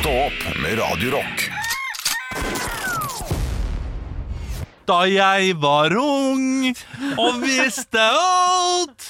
[0.00, 1.42] Stå opp med Radio Rock.
[4.88, 6.70] Da jeg var ung
[7.20, 9.04] og visste alt,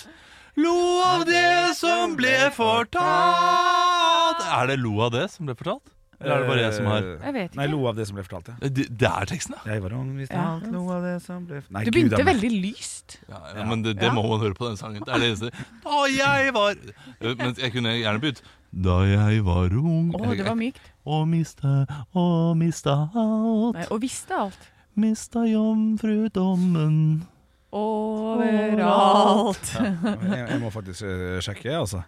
[0.60, 0.74] lo
[1.06, 5.86] av det som ble fortalt Er det lo av det som ble fortalt?
[6.20, 8.26] Eller er det bare jeg som har Jeg vet Nei, lo av det som ble
[8.26, 8.68] fortalt, ja.
[8.68, 9.62] Det, det er teksten, ja.
[9.72, 10.44] Jeg var ung, visste Ja.
[10.58, 13.16] alt, lo av det som ble Nei, Du begynte veldig lyst.
[13.30, 15.00] ja, ja men det, det må man høre på den sangen.
[15.06, 15.66] Det er det eneste.
[15.86, 16.76] Da jeg var
[17.40, 20.80] Men jeg kunne gjerne begynt Da jeg var ung Å, det var mykt.
[21.04, 21.72] og mista
[22.14, 23.74] og mista alt.
[23.80, 24.68] Nei, og visste alt.
[25.00, 27.26] Mista jomfrudommen.
[27.74, 29.68] Overalt.
[29.74, 32.02] jeg, jeg må faktisk eh, sjekke, altså.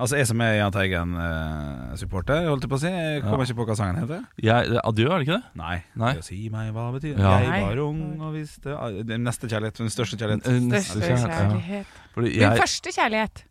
[0.00, 2.88] Altså, Jeg som er Jahn Teigen-supporter, holdt jeg på å si.
[2.94, 4.22] Jeg kommer ikke på hva sangen heter.
[4.40, 5.50] Jeg, adjø, er det ikke det?
[5.60, 5.74] Nei.
[6.00, 6.12] Nei.
[6.16, 7.34] Det Si meg hva betyr Ja.
[7.44, 8.88] Jeg var ung og visste ah,
[9.20, 10.48] neste kjærlighet, den største kjærlighet.
[10.48, 12.16] Eh, Største neste kjærlighet, ja.
[12.16, 13.44] Min jeg, første kjærlighet.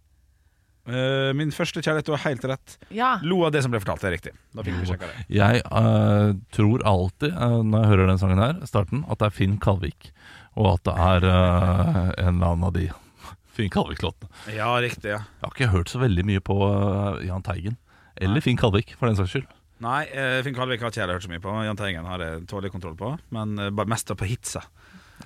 [0.88, 2.78] Eh, min første kjærlighet, du har helt rett.
[2.96, 3.10] Ja.
[3.26, 4.34] Lo av det som ble fortalt, det er riktig.
[4.56, 5.12] Da fikk vi det.
[5.36, 9.36] Jeg uh, tror alltid, uh, når jeg hører den sangen her, starten, at det er
[9.36, 10.10] Finn Kalvik.
[10.60, 12.90] Og at det er en eller annen av de
[13.56, 14.32] Finn Kalvik-låtene.
[14.56, 15.22] Ja, riktig, ja.
[15.40, 16.58] Jeg har ikke hørt så veldig mye på
[17.28, 17.78] Jahn Teigen.
[18.20, 19.56] Eller Finn Kalvik, for den saks skyld.
[19.80, 20.02] Nei,
[20.44, 21.54] Finn Kalvik har ikke jeg hørt så mye på.
[21.64, 24.66] Jahn Teigen har jeg tålelig kontroll på, men bare mest på hitsa.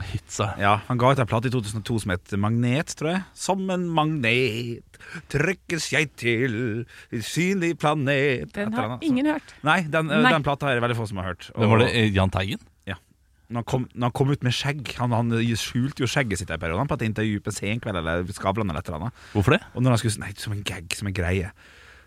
[0.02, 0.54] Hitsa.
[0.60, 3.24] Ja, Han ga ut en plate i 2002 som het Magnet, tror jeg.
[3.38, 6.56] Som en magnet trykkes jeg til
[7.14, 9.54] en synlig planet Den har ingen hørt.
[9.64, 10.32] Nei, den, eh, Nei.
[10.34, 11.52] den plata er det veldig få som har hørt.
[11.54, 11.90] Og Hvem var det?
[11.94, 12.62] Eh, Jahn Teigen?
[13.54, 16.50] Når han, kom, når han kom ut med skjegg Han, han skjulte jo skjegget sitt
[16.54, 16.88] en periode.
[16.90, 19.24] På et intervju på Senkveld eller Skavlan eller et eller annet.
[19.36, 19.62] Hvorfor det?
[19.76, 21.52] Og når han skulle Nei, som en gag, som en greie.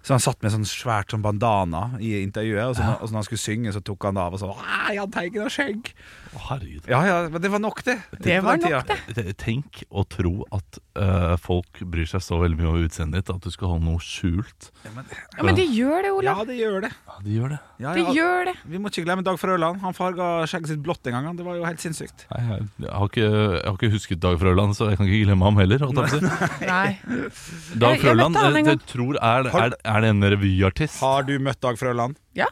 [0.06, 3.18] Så han satt med sånn svært sånn bandana i intervjuet, og så, og så når
[3.18, 5.90] han skulle synge, så tok han det av og sånn «Ah, Jahn Teigen har skjegg!
[6.36, 6.86] Å, herregud.
[6.92, 7.96] Ja ja, men det var nok, det.
[8.22, 8.98] Det På var nok, det.
[9.16, 13.32] Det- Tenk å tro at uh, folk bryr seg så veldig mye om utseendet ditt
[13.34, 14.70] at du skal ha noe skjult.
[14.84, 15.04] Ja, men,
[15.36, 16.44] Ja, Men det gjør det, ja, Olav.
[16.46, 16.90] det gjør det.
[17.08, 17.58] Ja, de gjør det.
[17.82, 18.12] Ja, Det ja.
[18.20, 18.54] gjør det.
[18.72, 19.80] Vi må ikke glemme Dag Frøland.
[19.82, 21.36] Han farga skjegget sitt blått en gang.
[21.36, 22.26] Det var jo helt sinnssykt.
[22.30, 25.24] Nei, jeg, jeg, har ikke, jeg har ikke husket Dag Frøland, så jeg kan ikke
[25.26, 25.82] glemme ham heller.
[25.82, 26.22] jeg.
[26.62, 26.98] Nei.
[27.02, 28.70] Dag Jeg- jeg Frøland, eh, gang.
[28.70, 31.00] jeg tror er, er, er det en revyartist?
[31.00, 32.16] Har du møtt Dag Frøland?
[32.36, 32.46] Ja.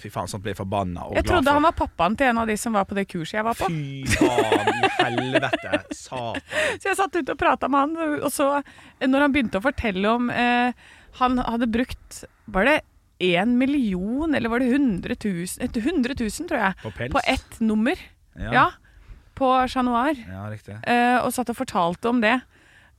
[0.00, 1.54] Fy faen, sånt blir forbanna og Jeg glad trodde for.
[1.54, 3.68] han var pappaen til en av de som var på det kurset jeg var på.
[3.70, 5.76] Fy faen helvete.
[5.94, 6.40] Satan.
[6.82, 8.48] Så jeg satt ute og prata med han, og så,
[8.98, 10.72] eh, når han begynte å fortelle om eh,
[11.20, 12.80] Han hadde brukt Var det
[13.22, 15.46] én million, eller var det 100 000?
[15.62, 16.74] Et 100 000, tror jeg.
[16.82, 17.12] På pels?
[17.14, 17.94] På ett nummer.
[18.34, 18.50] Ja.
[18.52, 18.64] Ja.
[19.38, 20.18] På Chat Noir.
[20.26, 20.74] Ja, riktig.
[20.82, 22.40] eh, og satt og fortalte om det.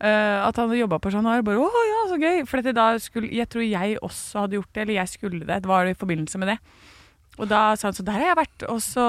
[0.03, 1.43] Eh, at han hadde jobba på Chat Noir.
[1.45, 2.43] Bare, ja, så gøy!
[2.49, 5.61] For da skulle, jeg tror jeg også hadde gjort det, eller jeg skulle det.
[5.63, 6.57] Det var i forbindelse med det.
[7.35, 9.05] Og da sa han så der har jeg vært, og så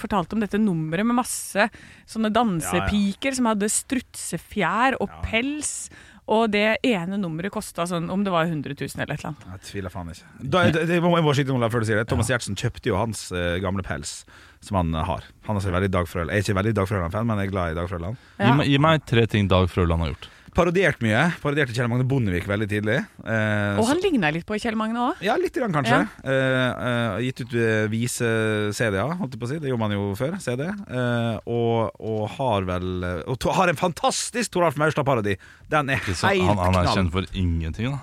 [0.00, 1.68] fortalte om dette nummeret med masse
[2.10, 5.90] sånne dansepiker som hadde strutsefjær og pels.
[6.30, 9.46] Og det ene nummeret kosta sånn om det var 100 000 eller et eller annet.
[9.56, 10.28] Jeg tviler faen ikke.
[10.42, 12.06] Da, det, det, jeg må jeg må skyte inn, før du sier det.
[12.10, 14.20] Thomas Giertsen kjøpte jo hans eh, gamle pels,
[14.62, 15.26] som han eh, har.
[15.48, 16.30] Han er så veldig Dag Frøland.
[16.30, 18.20] Jeg er ikke veldig Dag Frøland-fan, men jeg er glad i Dag Frøland.
[18.38, 20.30] Gi, meg, gi meg tre ting Dag Frøland har gjort.
[20.56, 21.20] Parodiert mye.
[21.42, 22.96] Parodierte Kjell Magne Bondevik veldig tidlig.
[23.22, 25.20] Eh, Og han ligna litt på Kjell Magne òg.
[25.22, 26.00] Ja, litt grann, kanskje.
[26.26, 26.32] Ja.
[26.34, 29.58] eh, gitt ut eh, vise-CD-er, holdt jeg på å si.
[29.62, 30.34] Det gjorde man jo før.
[30.42, 30.66] CD.
[30.66, 35.36] Eh, og, og har vel eh, Og to, har en fantastisk Toralf Maurstad-parodi.
[35.70, 36.42] Den er helt knall.
[36.50, 38.02] han, han er kjent for ingenting, da.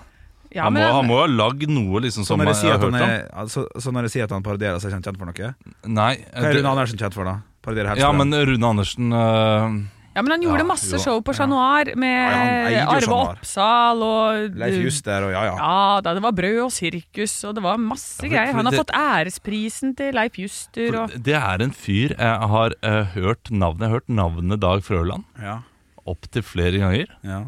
[0.55, 2.87] Ja, han, må, men han må ha lagd noe liksom Så som jeg har hørt
[2.87, 2.95] om.
[2.95, 5.49] er, altså, så når jeg sier at han parodierer, så er han kjent for noe?
[5.91, 6.13] Nei.
[6.31, 7.33] Hva er Rune Andersen kjent for, da?
[7.67, 9.75] Parodierer ja, men Rune Andersen eh,
[10.17, 11.01] Ja, men han gjorde Ja, masse jo.
[11.03, 15.55] show på Chat Noir med Ja, Arve Oppsal og Leif Juster og ja, ja.
[15.61, 18.53] Ja da, det var brød og sirkus, og det var masse Ja, for- greier.
[18.57, 22.73] Han har det- fått æresprisen til Leif Juster og Det er en fyr jeg har
[22.83, 25.59] uh, hørt navnet Jeg har hørt navnet Dag Frøland ja.
[26.07, 27.05] opptil flere ganger.
[27.23, 27.43] ja.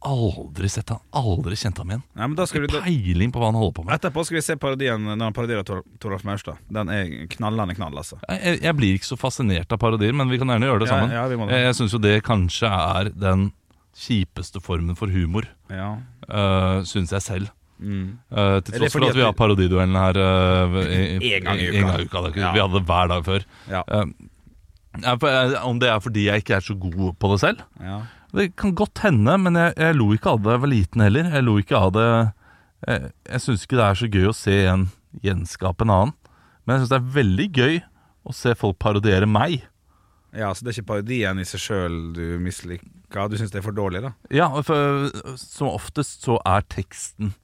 [0.00, 2.02] Aldri sett han, aldri kjent ham igjen.
[2.16, 3.92] Nei, men da skal vi, da, Peiling på hva han holder på med.
[3.98, 6.60] etterpå skal vi se parodien når han parodierer Tor Toralf Maurstad.
[6.72, 8.16] Den er knallende knall, altså.
[8.30, 11.12] Jeg, jeg blir ikke så fascinert av parodier, men vi kan gjerne gjøre det sammen.
[11.12, 11.36] ja, det.
[11.52, 13.50] jeg jeg syns jo det kanskje er den
[14.00, 15.90] kjipeste formen for humor, Ja.
[16.30, 17.50] uh, syns jeg selv.
[17.80, 18.16] Mm.
[18.32, 20.80] Uh, til tross for at vi har parodiduellen her uh,
[21.20, 21.76] i, En gang i uka.
[21.76, 22.54] En gang i uka Ja.
[22.56, 23.44] Vi hadde det hver dag før.
[23.68, 23.84] Ja.
[25.00, 25.14] Ja,
[25.68, 27.62] om det er fordi jeg ikke er så god på det selv?
[27.84, 28.00] ja.
[28.32, 31.30] Det kan godt hende, men jeg, jeg lo ikke av det jeg var liten heller.
[31.34, 32.06] Jeg lo ikke av det
[32.86, 34.86] Jeg, jeg syns ikke det er så gøy å se en
[35.24, 36.14] gjenskape en annen,
[36.64, 37.80] men jeg syns det er veldig gøy
[38.24, 39.66] å se folk parodiere meg.
[40.36, 42.86] Ja, Så det er ikke parodien i seg sjøl du misliker?
[43.10, 44.12] Du syns det er for dårlig, da?
[44.30, 45.10] Ja, for
[45.40, 47.34] som oftest så er teksten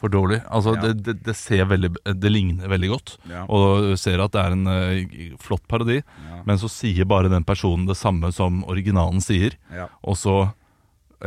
[0.00, 0.42] for dårlig.
[0.52, 0.82] Altså, Ja.
[0.92, 1.90] det, det, det ser veldig
[2.20, 3.14] Det ligner veldig godt.
[3.30, 3.46] Ja.
[3.48, 6.42] Og du ser at det er en uh, flott parodi, Ja.
[6.44, 9.56] men så sier bare den personen det samme som originalen sier,
[10.04, 10.36] og så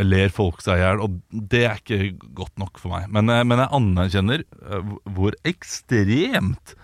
[0.05, 1.15] ler folk seg i hjel, og
[1.49, 3.07] det er ikke godt nok for meg.
[3.09, 6.75] Men, eh, men jeg anerkjenner eh, hvor ekstremt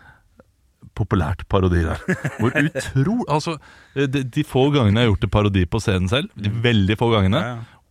[0.96, 2.02] populært parodi er.
[2.40, 3.16] Hvor utro...
[3.30, 3.58] Altså,
[3.94, 7.12] de, de få gangene jeg har gjort en parodi på scenen selv, de veldig få
[7.14, 7.42] gangene,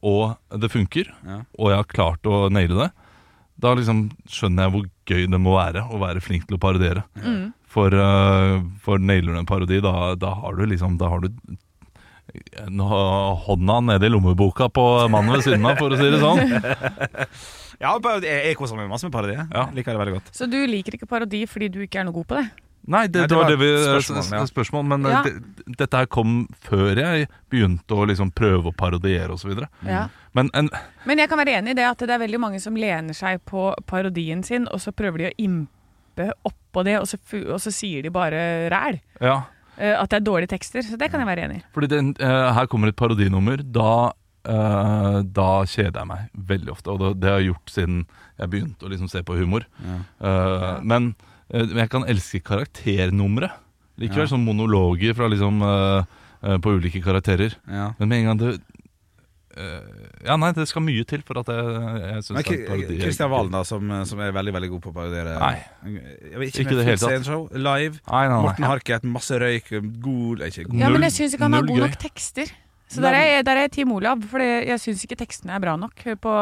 [0.05, 1.11] og det funker,
[1.57, 2.91] og jeg har klart å naile det,
[3.61, 7.05] da liksom skjønner jeg hvor gøy det må være å være flink til å parodiere.
[7.75, 11.31] For, uh, for nailer du en parodi, da, da har du liksom Da har du
[12.35, 16.43] hånda nede i lommeboka på mannen ved siden av, for å si det sånn.
[17.83, 19.35] Ja, jeg, jeg koser meg masse med parodi.
[19.35, 19.65] Ja.
[19.75, 20.29] Liker det veldig godt.
[20.37, 22.45] Så du liker ikke parodi fordi du ikke er noe god på det?
[22.87, 24.47] Nei, det, Nei, det var det vi spørsmål, ja.
[24.51, 25.23] spørsmål men Ja.
[25.25, 25.33] det,
[25.79, 29.55] dette her kom før jeg begynte å liksom prøve å parodiere osv.
[29.89, 30.09] Ja.
[30.35, 30.69] Men en,
[31.07, 33.41] Men jeg kan være enig i det at det er veldig mange som lener seg
[33.49, 37.17] på parodien sin, og så prøver de å impe oppå det, og så,
[37.49, 39.01] og så sier de bare ræl.
[39.21, 39.43] ja,
[39.77, 40.83] Eh, At det er dårlige tekster.
[40.87, 41.63] Så det kan jeg være enig i.
[41.75, 43.57] fordi den, eh, her kommer et parodinummer.
[43.57, 44.13] Da,
[44.47, 48.07] eh, da kjeder jeg meg veldig ofte, og det, det har jeg gjort siden
[48.39, 49.65] jeg begynte å liksom se på humor.
[49.83, 51.15] Eh, men eh, men
[51.55, 53.51] jeg kan elske karakternumre
[54.01, 54.31] likevel, Ja.
[54.35, 56.05] sånn monologer fra liksom eh,
[56.43, 57.55] eh, på ulike karakterer.
[57.71, 57.93] Ja.
[58.01, 58.49] Men med en gang det
[59.57, 61.63] eh, Ja, nei, det skal mye til for at jeg,
[62.01, 62.99] jeg syns det er parodi.
[63.03, 65.37] Kristian Valen, da, som, som er veldig veldig god på å parodiere.
[65.39, 65.55] Nei.
[66.33, 67.29] Jeg vet Ikke med det hele tatt.
[67.29, 68.01] Show, Live.
[68.09, 68.43] Nei, nei, nei.
[68.49, 69.71] Morten Harket, masse røyk,
[70.03, 70.79] god Ikke god.
[70.81, 72.51] Ja, men jeg syns ikke han har gode god nok tekster.
[72.95, 76.03] Så der er, der er Team Olav, for jeg syns ikke tekstene er bra nok
[76.23, 76.35] på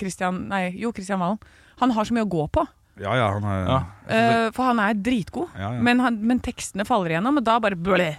[0.00, 1.38] Christian Nei, jo, Christian Valen.
[1.80, 2.64] Han har så mye å gå på,
[2.98, 3.78] Ja, ja, han er Ja.
[4.08, 5.48] eh, for han er dritgod.
[5.54, 5.80] Ja, ja.
[5.82, 8.14] Men, han, men tekstene faller igjennom, og da bare blø.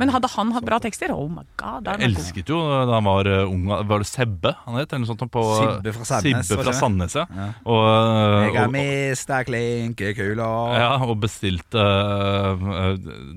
[0.00, 3.06] Men hadde han hatt bra tekster, oh my god, da Jeg elsket jo da han
[3.06, 4.92] var uh, ung Var det Sebbe han het?
[4.92, 6.74] Eller noe sånt på Sibbe fra Sandnes, Sibbe fra?
[6.76, 7.26] Sandnes, ja.
[7.36, 7.48] Ja.
[7.66, 10.50] Og, uh, Jeg er mista klinkekula.
[10.78, 12.92] ja, og bestilte uh,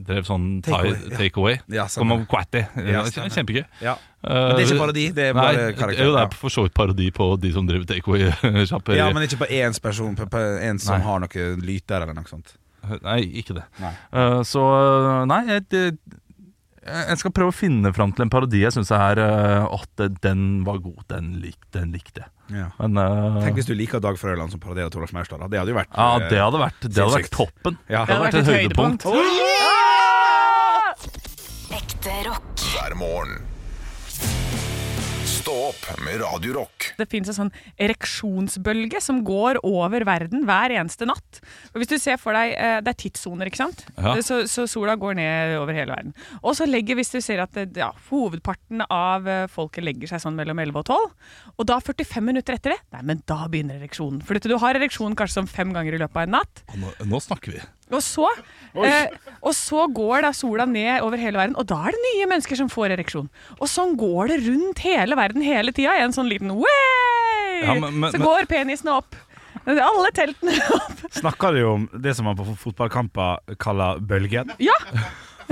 [0.08, 1.20] Drev sånn Takeaway, Take ja.
[1.20, 1.60] takeaway.
[1.76, 3.06] Ja.
[3.36, 3.64] Kjempegøy.
[3.84, 3.96] Ja.
[4.26, 6.02] Men det er ikke parodi, det er bare karakter.
[6.08, 8.98] Jo, det er for så vidt parodi på de som driver takeaway-sjapper.
[8.98, 11.06] ja, men ikke på én person, på, på en som Nei.
[11.06, 12.56] har noe lyter eller noe sånt.
[13.06, 13.66] Nei, ikke det.
[13.82, 13.94] Nei.
[14.14, 14.64] Uh, så
[15.30, 15.84] nei, jeg, det,
[16.86, 20.64] jeg skal prøve å finne fram til en parodi jeg syns er uh, At den
[20.68, 21.02] var god.
[21.10, 22.30] Den, lik, den likte jeg.
[22.54, 22.68] Ja.
[22.78, 25.42] Men uh, Tenk hvis du liker Dag Frøland som parodierer Toralf Maurstad.
[25.50, 27.82] Det hadde jo vært Ja, eh, det hadde vært, det hadde vært toppen.
[27.90, 28.06] Ja.
[28.06, 29.02] Det hadde vært et høydepunkt.
[31.76, 32.66] Ekte rock.
[32.76, 33.55] hver morgen.
[35.46, 36.88] Stå opp med Radio Rock.
[36.98, 41.38] Det fins en sånn ereksjonsbølge som går over verden hver eneste natt.
[41.70, 43.84] Og hvis du ser for deg, eh, Det er tidssoner, ikke sant?
[43.94, 44.16] Ja.
[44.26, 46.16] Så, så sola går ned over hele verden.
[46.42, 50.24] Og så legger, hvis du ser at det, ja, hovedparten av eh, folket legger seg
[50.26, 51.14] sånn mellom 11 og 12,
[51.60, 54.26] og da 45 minutter etter det, nei, men da begynner ereksjonen.
[54.26, 56.66] For du har ereksjon kanskje sånn fem ganger i løpet av en natt.
[56.74, 57.62] Nå, nå snakker vi.
[57.94, 58.26] Og så,
[58.82, 59.08] eh,
[59.46, 62.58] og så går da sola ned over hele verden, og da er det nye mennesker
[62.58, 63.28] som får ereksjon.
[63.60, 67.62] Og sånn går det rundt hele verden hele tida, i en sånn liten way!
[67.62, 69.16] Ja, men- men- så men- går penisene opp.
[69.66, 71.06] Alle teltene opp.
[71.12, 74.52] Snakker du om det som man på fotballkamper kaller bølgen?
[74.60, 74.74] Ja!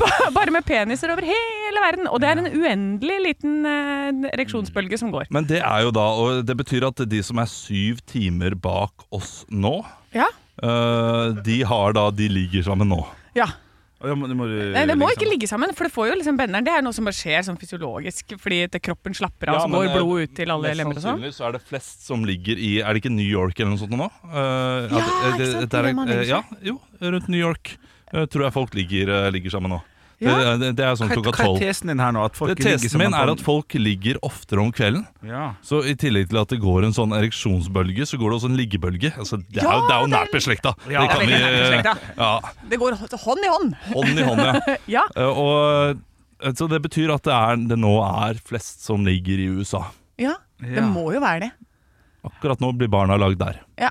[0.00, 2.08] Ba- Bare med peniser over hele verden.
[2.08, 5.28] Og det er en uendelig liten eh, ereksjonsbølge som går.
[5.30, 9.06] Men det er jo da Og det betyr at de som er syv timer bak
[9.12, 9.84] oss nå,
[10.16, 10.26] Ja.
[10.62, 13.02] Eh, de har da De ligger sammen nå.
[13.34, 13.46] ja.
[14.00, 16.38] Da må, da må Nei, det må ikke ligge sammen, for det får jo liksom
[16.38, 16.64] benderen.
[16.64, 19.68] Det er noe som bare skjer sånn fysiologisk, fordi at kroppen slapper av, Ja, så
[19.74, 21.18] går blod ut til alle Mest lemmer og sånn.
[21.20, 23.82] sannsynlig så er det flest som ligger i Er det ikke New York eller noe
[23.82, 24.08] sånt nå?
[24.24, 25.04] Uh, Ja,
[25.36, 25.70] det- ikke sant?
[25.76, 27.76] der er- man eh, Ja, jo, rundt New York
[28.14, 29.82] uh, tror jeg folk ligger, uh, ligger sammen nå.
[30.20, 30.56] Ja.
[30.60, 31.32] Det, det, er sånn Hva, tolv.
[31.32, 32.24] hva er tesen din her nå?
[32.28, 35.06] At folk Det- Tesen min er at folk ligger oftere om kvelden.
[35.24, 35.54] ja.
[35.64, 38.58] Så i tillegg til at det går en sånn ereksjonsbølge, så går det også en
[38.60, 39.12] liggebølge.
[39.16, 40.74] Altså, det, er, Ja, det er jo nært beslekta.
[40.90, 41.96] Ja, det kan vi beslekta.
[42.18, 43.74] ja, Det går hånd i hånd.
[43.94, 44.76] Hånd i hånd, ja.
[44.98, 45.02] Ja.
[45.16, 45.96] Eh, Og,
[46.42, 49.86] eh, så det betyr at det, er, det nå er flest som ligger i USA.
[50.18, 50.34] ja.
[50.60, 50.82] Det Ja.
[50.84, 51.50] må jo være det.
[52.22, 53.60] Akkurat nå blir barna lagd der.
[53.80, 53.88] Ja.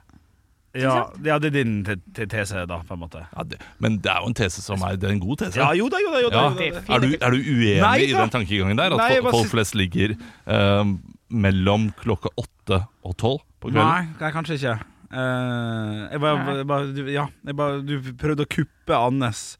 [0.78, 3.24] Ja, ja, det er din te te tese, da, på en måte.
[3.34, 5.58] Ja, det, men det er jo en tese som er Det er en god tese.
[5.58, 6.20] Ja, jo da, jo da.
[6.22, 6.50] Jo da, Ja.
[6.52, 6.84] jo da.
[6.94, 7.00] Er.
[7.02, 8.94] Du, er du uenig Nei i den tankegangen der?
[8.94, 10.94] At Nei, bare folk flest ligger eh,
[11.30, 13.82] mellom klokka åtte og tolv på kvelden?
[13.82, 14.78] Nei, nei, kanskje ikke.
[15.10, 19.58] Uh, jeg bare, jeg bare, du, ja, jeg bare, du prøvde å kuppe Annes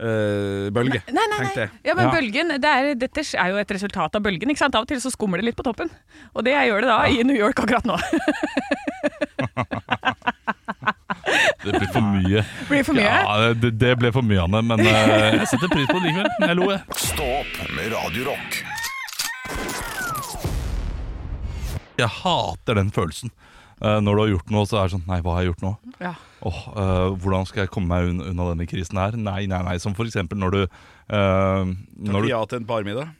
[0.00, 1.70] eh, bølge, Nei, nei, tenkte jeg.
[1.84, 2.12] Ja, men Ja.
[2.16, 4.50] bølgen, det er, Dette er jo et resultat av bølgen.
[4.50, 4.74] ikke sant?
[4.74, 5.90] Av og til så skummer det litt på toppen.
[6.34, 7.98] Og det gjør det da i New York akkurat nå.
[11.62, 12.42] Det blir for mye.
[12.68, 13.04] Blir for mye?
[13.06, 14.62] Ja, det, det ble for mye, Anne.
[14.66, 14.88] Men uh,
[15.38, 16.30] jeg setter pris på det likevel.
[16.42, 16.80] Jeg lo, jeg.
[16.98, 18.58] Stopp med radiorock.
[22.02, 23.30] Jeg hater den følelsen.
[23.82, 25.64] Eh, når du har gjort noe, så er det sånn Nei, hva har jeg gjort
[25.64, 25.72] nå?
[26.02, 26.12] Ja.
[26.46, 29.16] Oh, uh, hvordan skal jeg komme meg un unna denne krisen her?
[29.18, 29.74] Nei, nei, nei.
[29.82, 33.12] Som for eksempel når du uh, Når Takk du ja til en parmiddag.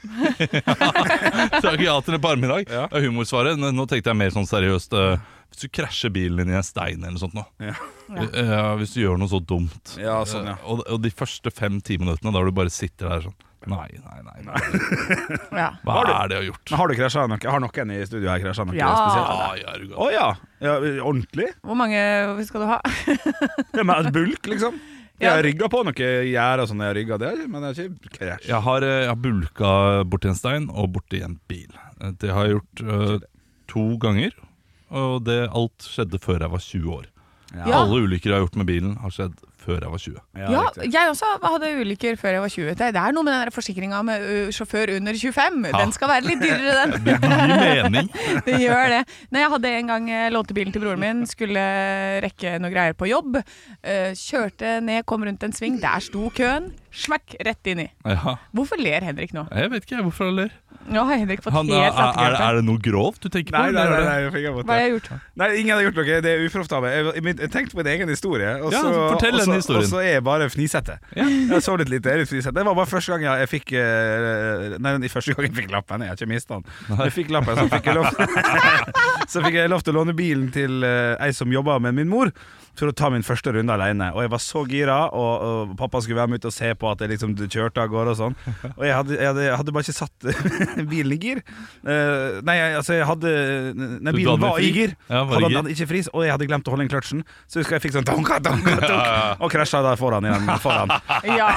[1.66, 2.70] Takk ja til en parmiddag.
[2.70, 2.86] Ja.
[2.90, 3.58] Det er humorsvaret.
[3.58, 4.94] Nå nå tenkte jeg mer sånn seriøst.
[4.94, 7.46] Uh, hvis du krasjer bilen din i en stein eller noe sånt nå.
[7.62, 7.74] Ja.
[8.10, 9.96] Uh, hvis du gjør noe så dumt.
[9.98, 10.58] Ja, sånn, ja.
[10.70, 13.38] Og, og de første fem-ti minuttene, da du bare sitter der sånn
[13.68, 14.42] Nei, nei, nei.
[14.46, 14.60] nei.
[15.60, 15.66] Ja.
[15.84, 16.46] Hva Har du- er det å gjøre?
[16.54, 16.70] gjort?
[16.78, 17.38] Har du krasja noe?
[17.52, 18.88] Har noen i studio her krasja noe Ja.
[18.96, 19.26] spesielt?
[19.34, 20.14] Ah, ja, Å gal.
[20.14, 20.28] ja.
[20.64, 20.76] ja.
[21.04, 21.50] Ordentlig?
[21.66, 22.00] Hvor mange
[22.48, 22.80] skal du ha?
[23.76, 24.80] Ja, men bulk, liksom?
[25.20, 25.92] Jeg har rygga på noe
[26.24, 28.46] gjerde og sånn, jeg har rigget det, men det er ikke krasj.
[28.48, 29.72] Jeg har, eh, jeg har bulka
[30.08, 31.68] borti en stein og borti en bil.
[32.00, 33.18] Eh, Det har jeg gjort uh,
[33.68, 34.32] to ganger.
[34.90, 37.04] Og det, alt skjedde før jeg var 20 år.
[37.52, 37.66] Ja.
[37.82, 40.20] Alle ulykker jeg har gjort med bilen, har skjedd før jeg var 20.
[40.40, 42.74] Ja, jeg også hadde ulykker før jeg var 20.
[42.80, 44.26] Det det er noe med den forsikringa med
[44.56, 45.60] sjåfør under 25.
[45.78, 46.96] Den skal være litt dyrere, den.
[47.06, 48.10] Det gir mening.
[48.46, 49.02] Det gjør det.
[49.30, 51.62] Når jeg hadde en gang lånt lånte bilen til broren min, skulle
[52.24, 53.36] rekke noe greier på jobb.
[53.82, 56.70] eh, Kjørte ned, kom rundt en sving, der sto køen.
[56.90, 57.88] Smakk, rett inn i.
[58.04, 58.36] Ja.
[58.56, 59.46] Hvorfor ler Henrik nå?
[59.54, 60.56] Jeg vet ikke hvorfor han ler.
[60.90, 63.60] Nå har Henrik fått Han, helt er, er, det noe grovt du tenker på?
[63.62, 64.46] Nei, nei, nei, nei, jeg fikk.
[64.56, 65.10] Hva har jeg gjort?
[65.42, 66.16] Nei, ingen har gjort noe.
[66.26, 66.96] Det er uproft av meg.
[66.96, 68.54] Jeg, jeg, jeg tenkte på min egen historie.
[68.60, 69.86] Og Ja, fortell og den så- historien.
[69.86, 70.98] Og så er jeg bare fnisete.
[71.16, 72.54] Jeg så litt lite, jeg er litt fnisete.
[72.58, 75.74] Det var bare første gang jeg, jeg fikk eh, Nei, den første gang jeg fikk
[75.76, 76.06] lappen.
[76.06, 76.98] Jeg har ikke mista den.
[77.04, 78.10] Jeg fikk lappen, så fikk jeg lov
[79.32, 82.10] Så fikk jeg lov til å låne bilen til eh, ei som jobba med min
[82.10, 82.32] mor.
[82.78, 84.06] For å ta min første runde alene.
[84.14, 86.88] Og jeg var så gira, og, og pappa skulle være med ut og se på
[86.90, 88.36] at jeg liksom kjørte av gårde og sånn.
[88.78, 90.28] Og jeg hadde, jeg hadde, jeg hadde bare ikke satt
[90.92, 91.42] bilen i gir.
[91.84, 93.32] Uh, nei, jeg- altså, jeg hadde
[94.00, 94.68] Nei, bilen hadde var fri?
[94.70, 94.94] i gir.
[95.10, 95.58] Ja, var hadde, gir.
[95.60, 97.24] hadde ikke fris, og jeg hadde glemt å holde inn kløtsjen.
[97.50, 100.28] Så husker jeg fikk sånn donka, donka, donka, og krasja der foran.
[100.30, 100.94] igjen, foran.
[101.28, 101.50] Ja,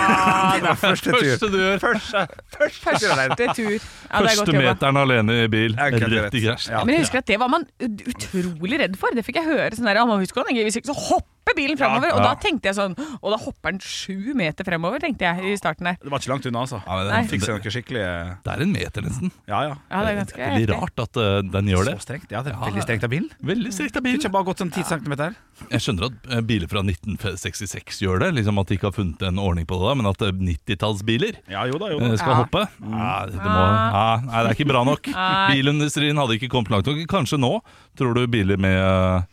[0.58, 1.24] Det var første tur.
[1.24, 1.84] Første du gjør.
[1.84, 2.26] Første,
[2.58, 3.72] første tur første tur.
[3.78, 5.76] Ja, Første meteren alene i bil.
[5.78, 6.70] Rett i krasj.
[6.74, 6.84] Ja.
[6.86, 9.14] Men jeg husker at det var man utrolig redd for.
[9.16, 9.72] Det fikk jeg høre.
[9.78, 12.08] sånn der, «Ja, man husker Hvis ikke så hopper bilen fremover.
[12.08, 15.52] Ja, Og da tenkte jeg sånn Og da hopper den sju meter fremover, tenkte jeg
[15.52, 15.98] i starten der.
[16.02, 16.80] Det var ikke langt unna, altså.
[16.88, 18.04] Ja, det, Fikk seg noe skikkelig
[18.48, 19.34] det er en meter, nesten.
[19.52, 19.74] Ja, ja.
[19.92, 21.96] Ja, det er ganske Veldig rart at uh, den gjør det.
[22.00, 22.32] Så strengt.
[22.32, 23.28] Ja, det er Ja, veldig strengt av bilen.
[23.52, 25.36] Veldig strengt av Fikk Kunne ikke bare gått sånn 10 centimeter.
[25.70, 29.22] Jeg skjønner at eh, biler fra 1966 gjør det, liksom at de ikke har funnet
[29.28, 32.10] en ordning på det, da, men at eh, 90-tallsbiler Ja, jo da, jo da.
[32.10, 32.40] eh, skal Ja.
[32.42, 35.12] hoppe ja, det, må, ja, Nei, det er ikke bra nok.
[35.52, 37.04] Bilindustrien hadde ikke kommet langt nok.
[37.12, 37.54] Kanskje nå
[38.00, 39.33] tror du biler med, eh,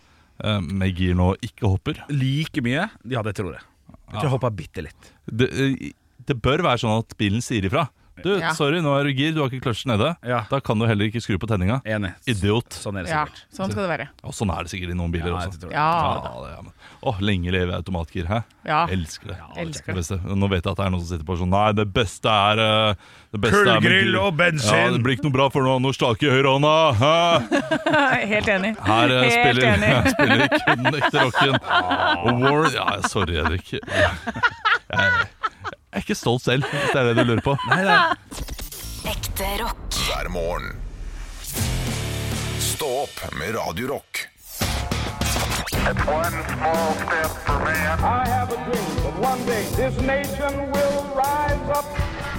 [0.64, 2.02] med gir nå ikke hopper.
[2.12, 2.88] Like mye?
[3.10, 3.64] Ja, det tror jeg.
[4.10, 5.10] Jeg tror jeg hoppa bitte litt.
[5.30, 5.90] Det, eh,
[6.26, 7.86] det bør være sånn at bilen sier ifra.
[8.22, 8.52] Du, Ja.
[8.52, 10.16] sorry, nå er du gir, du har ikke kløtsjen nede.
[10.26, 10.42] Ja.
[10.50, 11.80] Da kan du heller ikke skru på tenninga.
[11.84, 12.14] Enig.
[12.26, 12.70] Idiot.
[12.70, 13.44] Sånn er det Ja, sikkert.
[13.56, 14.08] sånn skal det være.
[14.24, 15.50] Og sånn er det sikkert i noen biler Ja, også.
[15.52, 15.76] jeg tror det.
[15.76, 16.72] Ja, Ja, det er, men.
[17.02, 18.42] Åh, lenge leve automatgir, hæ?
[18.66, 18.86] Ja.
[18.86, 19.36] Elsker det.
[19.56, 19.94] elsker Det det.
[19.96, 20.18] beste.
[20.36, 22.58] Nå vet jeg at det er noen som sitter på sånn Nei, det beste er
[22.60, 22.94] eh,
[23.32, 24.18] det beste er med Kullgrill gir.
[24.20, 24.76] og bensin.
[24.76, 26.94] Ja, det blir ikke noe bra for noen å stake i høyrehånda.
[27.00, 28.26] Hæ?
[28.34, 28.76] Helt enig.
[28.84, 30.10] Her eh, Helt spiller, enig.
[30.14, 31.54] spiller kun ekte rocken.
[32.20, 33.72] Og War Ja, sorry, Erik.
[33.72, 35.10] Jeg,
[35.90, 37.56] jeg er ikke stolt selv, hvis det er det du lurer på.
[37.70, 37.98] Nei, nei.
[39.10, 40.00] Ekte rock.
[40.06, 40.76] hver morgen.
[42.60, 44.26] Stå opp med Radio Rock.
[45.80, 47.98] One small step for man.
[48.00, 51.84] I have a dream that one day this nation will rise up.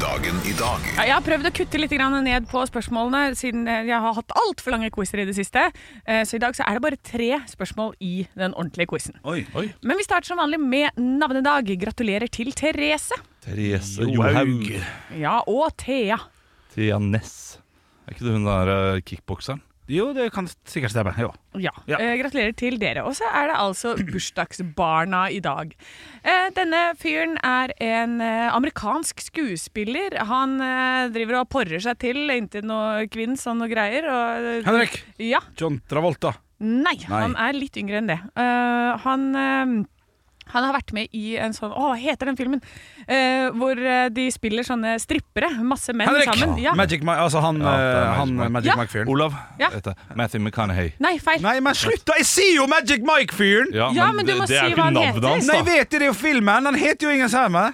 [0.01, 3.99] Dagen i dag jeg har prøvd å kutte litt ned på spørsmålene, siden eh, jeg
[4.01, 5.67] har hatt altfor lange quizer i det siste.
[6.05, 9.17] Eh, Så i dag så er det bare tre spørsmål i den ordentlige quizen.
[9.25, 11.69] Men vi starter som vanlig med navnedag.
[11.81, 13.13] Gratulerer til Therese.
[13.41, 14.69] Therese Johaug.
[15.17, 16.17] Ja, og Thea.
[16.75, 17.59] Thea Ness.
[18.07, 19.61] Er ikke det hun der eh, kickbokseren?
[19.91, 21.11] Jo, det kan sikkert stemme.
[21.19, 21.31] Jo.
[21.59, 21.71] Ja.
[21.89, 21.97] Ja.
[21.99, 23.01] Eh, gratulerer til dere.
[23.03, 25.73] Og så er det altså bursdagsbarna i dag.
[26.23, 30.15] Eh, denne fyren er en eh, amerikansk skuespiller.
[30.29, 34.07] Han eh, driver og porrer seg til inntil noe kvinns og noe greier.
[34.07, 35.01] Og, Henrik.
[35.19, 35.41] Ja.
[35.59, 36.37] John Travolta.
[36.61, 37.09] Nei, Nei.
[37.09, 38.19] han er litt yngre enn det.
[38.37, 39.75] Eh, han, eh,
[40.51, 42.61] han har vært med i en sånn Å, hva heter den filmen?
[43.07, 45.47] Eh, hvor eh, de spiller sånne strippere.
[45.63, 46.27] Masse menn Henrik!
[46.33, 46.57] sammen.
[46.59, 46.73] Ja.
[46.75, 48.49] Magic Mike, altså han, Ja, eh, Magic han Mike.
[48.57, 48.75] Magic Ja.
[48.81, 49.07] Mike-fyren.
[49.07, 49.35] Olav.
[49.59, 49.69] Ja.
[50.15, 50.93] Matthew McConaughey.
[50.99, 51.41] Nei, feil.
[51.41, 52.17] Nei, men slutt da!
[52.19, 53.71] Jeg sier jo Magic Mike-fyren!
[53.73, 55.27] Ja, Ja, men du må si hva han heter.
[55.29, 56.65] hans, Nei, jeg vet det, det er jo filmen!
[56.71, 57.69] Han heter jo ingen samme!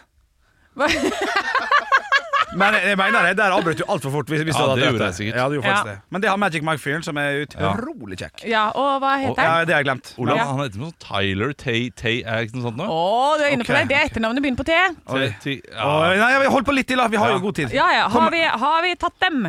[2.58, 4.32] Men jeg, mener det, der avbrøt du altfor fort.
[4.32, 5.36] Hvis, hvis Ja, du hadde det gjorde jeg sikkert.
[5.40, 5.92] Ja, du gjorde faktisk Ja.
[5.94, 6.02] det.
[6.16, 8.44] Men det har Magic Mike-fyren, som er utrolig kjekk.
[8.50, 10.14] Ja, og hva heter Ja, det har jeg glemt.
[10.18, 10.46] Olav, Ja.
[10.50, 12.88] han heter noe Tyler Tay Tay Er det ikke noe sånt nå?
[12.90, 13.88] Å, du er inne på Ok, det.
[13.94, 14.74] Det er etternavnet begynner på T.
[15.14, 15.56] Oi.
[15.70, 16.16] Ja.
[16.18, 17.08] nei, hold på litt til, da.
[17.08, 17.72] Vi har jo god tid.
[17.74, 18.08] Ja, ja.
[18.10, 19.46] Har vi, har vi tatt dem?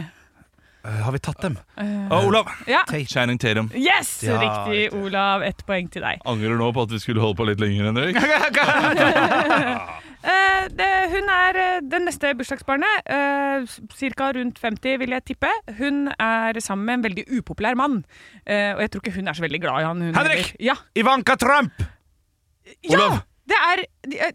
[0.88, 1.56] Eh, har vi tatt dem?
[1.76, 2.46] Å, Olav!
[2.70, 2.84] Ja.
[2.88, 3.70] Shining Tatum.
[3.74, 4.22] Yes!
[4.22, 5.42] Ja, Riktig, Olav.
[5.42, 6.20] Ett poeng til deg.
[6.24, 8.16] Angrer nå på at vi skulle holde på litt lenger, Henrik.
[8.16, 9.78] Eh,
[10.78, 13.06] det, hun er eh, det neste bursdagsbarnet.
[13.08, 13.78] Uh,
[14.14, 14.30] Ca.
[14.36, 15.50] rundt 50, vil jeg tippe.
[15.78, 18.02] Hun er sammen med en veldig upopulær mann.
[18.44, 20.04] Eh, og jeg tror ikke hun er så veldig glad i han.
[20.08, 20.52] Hun Henrik!
[20.60, 20.76] Ja.
[20.98, 21.82] Ivanka Trump!
[22.84, 22.98] ja!
[22.98, 23.18] Olav!
[23.48, 23.80] Det er,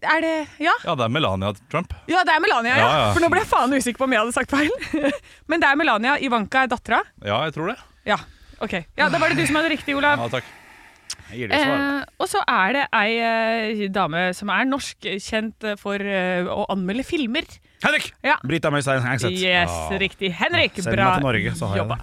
[0.02, 0.72] er det Ja?
[0.82, 1.92] Ja, det er Melania Trump.
[2.10, 2.82] Ja, det er Melania, ja.
[2.82, 3.12] Ja, ja.
[3.14, 4.72] For nå ble jeg faen usikker på om jeg hadde sagt feil.
[5.50, 6.16] Men det er Melania.
[6.18, 6.98] Ivanka er dattera.
[7.22, 7.76] Ja, jeg tror det.
[8.10, 8.18] Ja.
[8.58, 8.74] Ok.
[8.98, 10.18] Ja, Da var det du som hadde riktig, Olav.
[10.18, 10.50] Ja, takk.
[10.50, 11.23] Jeg gir deg svar.
[11.34, 16.64] Eh, og så er det ei eh, dame som er norsk, kjent for eh, å
[16.72, 17.48] anmelde filmer.
[17.84, 18.12] Henrik!
[18.24, 18.38] Ja.
[18.46, 19.36] Brita Møystein Hengseth.
[19.42, 20.32] Yes, riktig.
[20.38, 22.00] Henrik, Send bra meg til Norge, så har jeg jobba.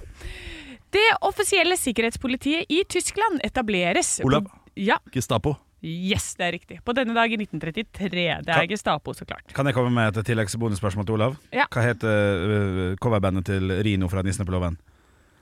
[0.92, 4.50] Det offisielle sikkerhetspolitiet i Tyskland etableres Olav.
[4.76, 5.56] Ja, Gestapo.
[5.84, 6.80] yes, det er riktig.
[6.84, 8.26] På denne dag i 1933.
[8.46, 9.48] Det er Gestapo, så klart.
[9.56, 11.38] Kan jeg komme med et tilleggsbonusspørsmål til Olav?
[11.56, 11.68] Ja.
[11.72, 14.78] Hva heter uh, coverbandet til Rino fra Nissene på låven?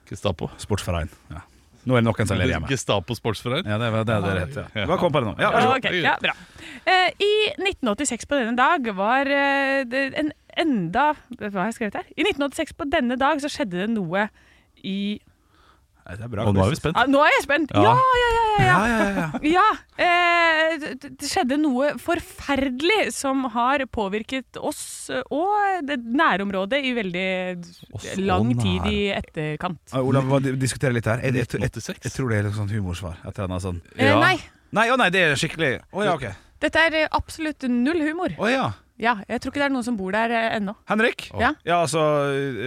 [0.09, 0.49] Gestapo.
[0.61, 1.09] Sportsforein.
[1.33, 1.43] Ja.
[1.87, 2.67] Nå er det noen som ler hjemme.
[2.69, 3.69] Gestapo sportsforening.
[3.71, 4.85] Ja, det er det det heter Ja.
[4.89, 5.35] Hva kom på det nå?
[5.39, 5.85] Ja, god.
[6.03, 6.33] Ja, bra.
[6.85, 11.95] Eh, I 1986 på denne dag var eh, det en enda Hva har jeg skrevet
[12.01, 12.07] her?
[12.17, 14.27] I 1986 på denne dag så skjedde det noe
[14.83, 15.19] i
[16.09, 16.45] Nei, Det er bra.
[16.49, 16.97] Og nå er vi spent.
[16.97, 17.71] ah, Nå er jeg spent!
[17.75, 17.93] Ja, Ja.
[17.93, 18.79] ja, ja!
[18.87, 19.69] ja, ja.
[19.99, 27.25] Eh, det, skjedde noe forferdelig som har påvirket oss og det nærområdet i veldig
[28.23, 29.81] lang tid i etterkant.
[29.91, 31.25] Ah, Olav, hva diskuterer litt her.
[31.25, 33.19] Jeg, jeg, jeg, jeg, tror det er et sånt humorsvar.
[33.59, 33.81] Sånn.
[33.97, 34.37] Eh, nei,
[34.75, 36.27] Nei, å nei, det er skikkelig Å ja, ok.
[36.61, 38.35] dette er eh, absolutt null humor.
[38.37, 38.67] Å ja.
[38.99, 40.73] Ja, jeg tror ikke det er noen som bor der eh, ennå.
[40.91, 41.29] Henrik?
[41.39, 41.53] Ja.
[41.63, 42.01] Ja, så,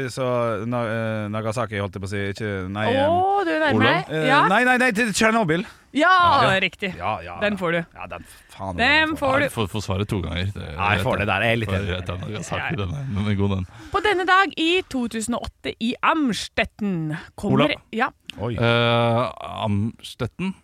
[0.09, 0.25] så
[0.65, 2.23] na, eh, Nagasaki, holdt jeg på å si.
[2.33, 2.87] Ikke Nei.
[2.97, 3.11] Å,
[3.43, 4.09] eh, du er deg.
[4.09, 4.39] eh, Ja.
[4.49, 5.67] Nei, nei, nei, til Tsjernobyl.
[5.93, 6.09] ja,
[6.47, 6.55] Ja.
[6.65, 6.95] riktig.
[6.97, 7.37] Ja, ja.
[7.45, 7.81] Den får du.
[7.99, 8.25] Ja, den
[8.57, 9.49] faen Den får du.
[9.53, 10.49] får, får svaret to ganger.
[10.57, 11.41] Det, Nei, jeg får det der.
[11.45, 12.07] Jeg er litt Jeg enig.
[12.07, 13.67] den, Nagasaki, den, er- den er god, den.
[13.93, 17.77] På denne dag i 2008 i Amstetten kommer Olav?
[17.93, 18.09] Ja.
[18.41, 18.55] Oi.
[18.57, 19.29] Uh,
[19.69, 20.55] Amstetten,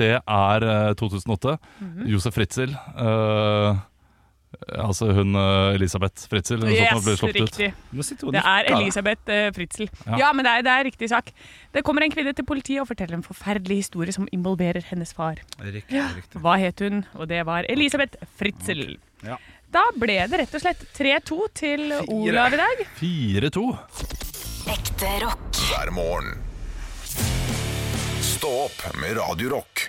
[0.00, 1.58] det er eh, 2008.
[1.80, 2.06] Mhm.
[2.08, 2.72] Josef Fritzel.
[2.96, 3.76] eh,
[4.72, 6.62] altså hun eh, Elisabeth Fritzel.
[6.70, 7.58] Yes, ble sluppet ut.
[7.58, 8.30] riktig.
[8.32, 8.68] Det er.
[8.74, 9.88] Elisabeth eh, Fritzel.
[10.06, 10.32] Ja, Ja.
[10.32, 11.32] men det er, det er riktig sak.
[11.74, 15.40] Det kommer en kvinne til politiet og forteller en forferdelig historie som involverer hennes far.
[15.60, 16.40] Riktig, riktig.
[16.40, 17.04] Hva het hun?
[17.18, 18.96] Og det var Elisabeth Fritzel.
[19.24, 19.36] Ja.
[19.74, 22.84] Da ble det rett og slett 3-2 til Olav i dag.
[23.00, 23.64] 4-2.
[24.70, 25.48] Ekte rock.
[25.68, 26.38] hver morgen.
[28.24, 29.88] Stå opp med Radio Rock.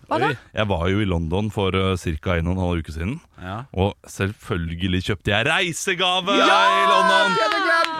[0.11, 0.29] Hva da?
[0.51, 2.35] Jeg var jo i London for uh, ca.
[2.35, 3.13] en og en halv uke siden.
[3.39, 3.61] Ja.
[3.71, 6.41] Og selvfølgelig kjøpte jeg reisegave i
[6.91, 7.37] London!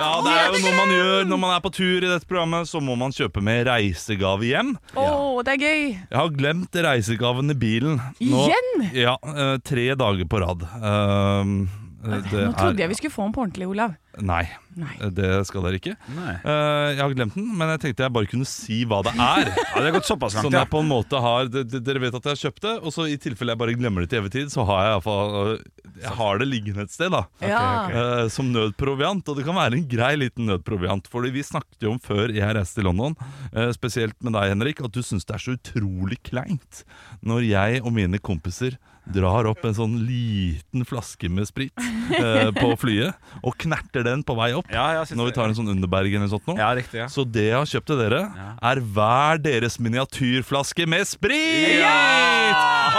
[0.01, 2.67] Ja, det er jo noe man gjør når man er på tur i dette programmet.
[2.67, 4.73] Så må man kjøpe med reisegave hjem.
[4.99, 5.83] Oh, det er gøy!
[5.95, 8.01] Jeg har glemt reisegaven i bilen.
[8.19, 8.89] Igjen?
[8.97, 10.67] Ja, uh, tre dager på rad.
[10.67, 13.95] Eh, det Nå trodde er- jeg vi skulle få den på ordentlig, Olav.
[14.19, 14.43] Nei,
[14.75, 14.91] Nei.
[15.15, 15.93] det skal dere ikke.
[16.11, 16.33] Nei.
[16.43, 19.51] Eh, jeg har glemt den, men jeg tenkte jeg bare kunne si hva det er.
[19.71, 22.25] Ja, det har gått såpass langt, Sånn jeg på en måte har Dere vet at
[22.27, 24.51] jeg har kjøpt det, og så i tilfelle jeg bare glemmer det til evig tid,
[24.51, 25.63] så har jeg iallfall
[26.01, 27.23] Jeg har det liggende et sted, da.
[27.39, 27.63] Ja.
[27.87, 29.23] Eh, som nødproviant.
[29.31, 31.07] Og det kan være en grei liten nødproviant.
[31.07, 33.15] Fordi vi snakket jo om før jeg reiste til London,
[33.53, 36.83] eh, spesielt med deg, Henrik, at du syns det er så utrolig kleint
[37.23, 41.73] når jeg og mine kompiser drar opp en sånn liten flaske med sprit
[42.17, 44.69] eh, på flyet, og knerter den på vei opp.
[44.71, 46.51] Ja, ja, Når vi tar en sånn Underberg eller noe sånt.
[46.59, 47.07] Ja, riktig, ja.
[47.11, 48.21] Så det jeg har kjøpt til dere,
[48.61, 51.81] er hver deres miniatyrflaske med sprit!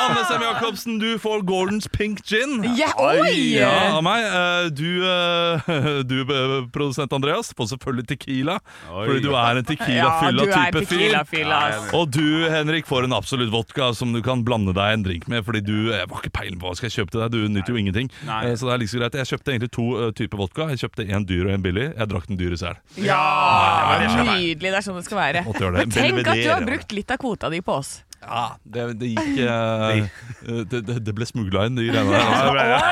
[0.02, 2.62] Anne Sem Jacobsen, du får Gordons Pink Gin.
[2.78, 3.58] Ja, oi!
[3.58, 4.24] Ja, av meg.
[4.26, 8.58] Eh, Du, eh, du eh, produsent Andreas, får selvfølgelig Tequila.
[8.88, 11.92] Fordi du er en Tequila-fylla du er type fyr.
[11.98, 15.44] Og du, Henrik, får en absolutt vodka som du kan blande deg en drink med.
[15.46, 17.34] Fordi du jeg var ikke peiling på hva skal jeg kjøpe til deg.
[17.34, 18.10] Du nytter jo ingenting.
[18.28, 18.40] Nei.
[18.50, 19.18] Eh, Så det er like greit.
[19.22, 20.68] Jeg kjøpte egentlig to uh, typer vodka.
[20.72, 21.88] Jeg kjøpte en dyr og en billig.
[21.96, 22.80] Jeg drakk den dyre selv.
[23.00, 23.20] Ja,
[24.24, 24.70] nydelig.
[24.72, 25.44] Det er sånn det skal være.
[25.76, 28.00] Men tenk at du har brukt litt av kvota di på oss.
[28.22, 32.82] Ja, det, det gikk uh, det, det, det ble smugla inn, de greiene der.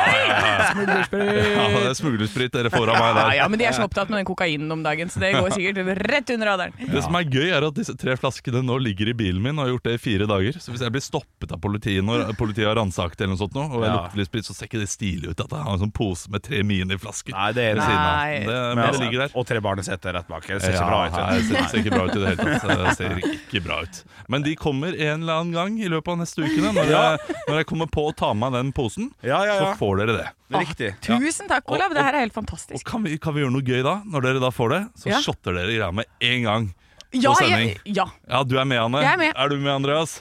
[0.71, 1.31] Smuglersprit!
[1.55, 3.31] Ja, det er smuglersprit dere får av meg der.
[3.39, 6.03] ja, men de er så opptatt med den kokainen om dagen, så det går sikkert
[6.11, 6.75] rett under radaren.
[6.91, 9.65] Det som er gøy, er at disse tre flaskene nå ligger i bilen min og
[9.67, 10.59] har gjort det i fire dager.
[10.61, 13.67] Så hvis jeg blir stoppet av politiet når politiet har ransakt eller noe sånt nå,
[13.71, 15.83] og jeg lukter litt sprit, så ser ikke det stilig ut at jeg har en
[15.85, 17.87] sånn pose med tre miniflasker Nei, det er ved det.
[17.87, 18.11] siden av.
[18.31, 19.35] Det, Men men det altså, ligger der.
[19.41, 20.47] Og tre barnesetter rett bak.
[20.51, 21.19] Det ser ikke bra ut.
[21.21, 22.71] Det ser, ser ikke bra ut i det hele tatt.
[22.81, 24.01] Det ser ikke bra ut.
[24.31, 26.73] Men de kommer en eller annen gang i løpet av neste ukene.
[26.77, 29.71] Når, jeg, når jeg kommer på å ta med meg den posen, Ja, ja, ja.
[29.73, 30.29] så får dere det.
[30.57, 30.91] Riktig.
[31.07, 31.95] Tusen takk, Olav.
[31.95, 32.81] Det her er helt fantastisk.
[32.81, 33.99] Og kan vi, kan vi gjøre noe gøy da?
[34.07, 35.21] Når dere da får det, så Ja.
[35.25, 36.71] shotter dere greia med en gang.
[37.13, 38.05] Ja, jeg, ja.
[38.31, 39.01] Ja, du er med, Anne.
[39.03, 39.33] Jeg er med.
[39.35, 40.21] Er du med, Andreas?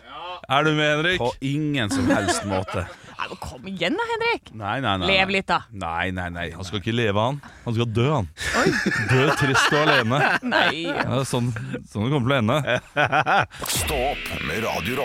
[0.50, 1.20] Er du med, Henrik?
[1.22, 2.88] På ingen som helst måte.
[3.20, 4.52] Nei, men Kom igjen da, Henrik.
[4.56, 5.08] Nei, nei, nei.
[5.10, 5.58] Lev litt, da.
[5.76, 6.46] Nei, nei, nei.
[6.56, 7.42] Han skal ikke leve, han.
[7.66, 8.30] Han skal dø, han.
[9.12, 10.22] Dø trist og alene.
[10.48, 10.86] Nei.
[10.88, 11.52] Ja, sånn,
[11.92, 12.80] sånn det kommer til å ende.
[13.76, 15.02] Stå opp med Radio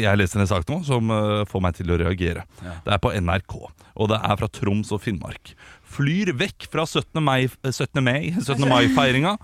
[0.00, 2.42] Jeg leser en sak nå som uh, får meg til å reagere.
[2.84, 3.54] Det er på NRK,
[3.94, 5.52] og det er fra Troms og Finnmark.
[5.94, 7.20] Flyr vekk fra 17.
[7.22, 8.00] mai-feiringa 17.
[8.02, 8.64] mai- 17.
[8.72, 9.34] mai-feiringa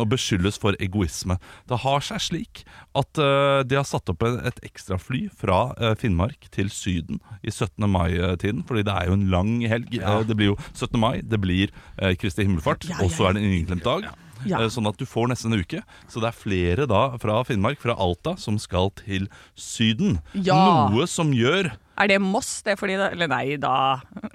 [0.00, 1.36] og beskyldes for egoisme.
[1.68, 2.62] Det har seg slik
[2.96, 7.52] at uh, de har satt opp et et ekstrafly fra uh, Finnmark til Syden i
[7.52, 7.84] 17.
[7.92, 9.92] mai-tiden, fordi det er jo en lang helg.
[10.00, 10.96] Eh, Det blir jo 17.
[11.02, 11.68] mai, det blir
[11.98, 14.08] eh, Kristi himmelfart, Ja, ja, og så er det en innklemt dag.
[14.46, 14.60] Ja.
[14.62, 15.82] Eh, Sånn at du får nesten en uke.
[16.08, 20.20] Så det er flere da fra Finnmark, fra Alta, som skal til Syden.
[20.34, 20.88] Ja.
[20.92, 22.60] Noe som gjør Er det Moss?
[22.62, 23.74] Det er fordi det, Eller nei, da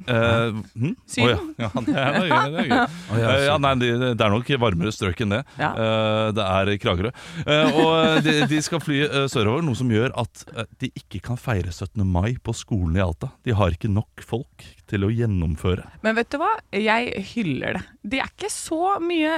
[0.04, 0.96] eh, hm?
[1.10, 1.54] Syden?
[1.56, 1.70] Å ja.
[1.74, 2.54] ja, det er, det er.
[2.54, 2.80] Det er gøy.
[3.24, 5.40] Eh, ja, nei, det, er nok varmere strøk enn det.
[5.60, 5.70] Ja.
[5.80, 7.12] Eh, det er Kragerø.
[7.46, 9.00] Uh, og de, de skal fly
[9.32, 10.44] sørover, noe som gjør at
[10.82, 12.02] de ikke kan feire 17.
[12.08, 13.32] mai på skolen i Alta.
[13.46, 15.86] De har ikke nok folk til å gjennomføre.
[16.06, 16.52] Men vet du hva?
[16.76, 17.84] Jeg hyller det.
[18.16, 19.38] Det er ikke så mye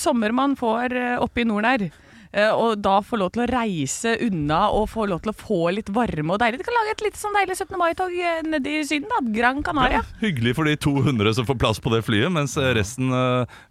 [0.00, 1.88] sommer man får oppe i nord her.
[2.34, 5.60] Eh, og da få lov til å reise unna og få lov til å få
[5.76, 6.60] litt varme og deilig.
[6.60, 7.76] Du kan lage et litt sånn deilig 17.
[7.78, 9.20] mai-tog eh, nede i Syden, da.
[9.34, 10.02] Gran Canaria.
[10.22, 13.14] Hyggelig for de 200 som får plass på det flyet, mens eh, resten,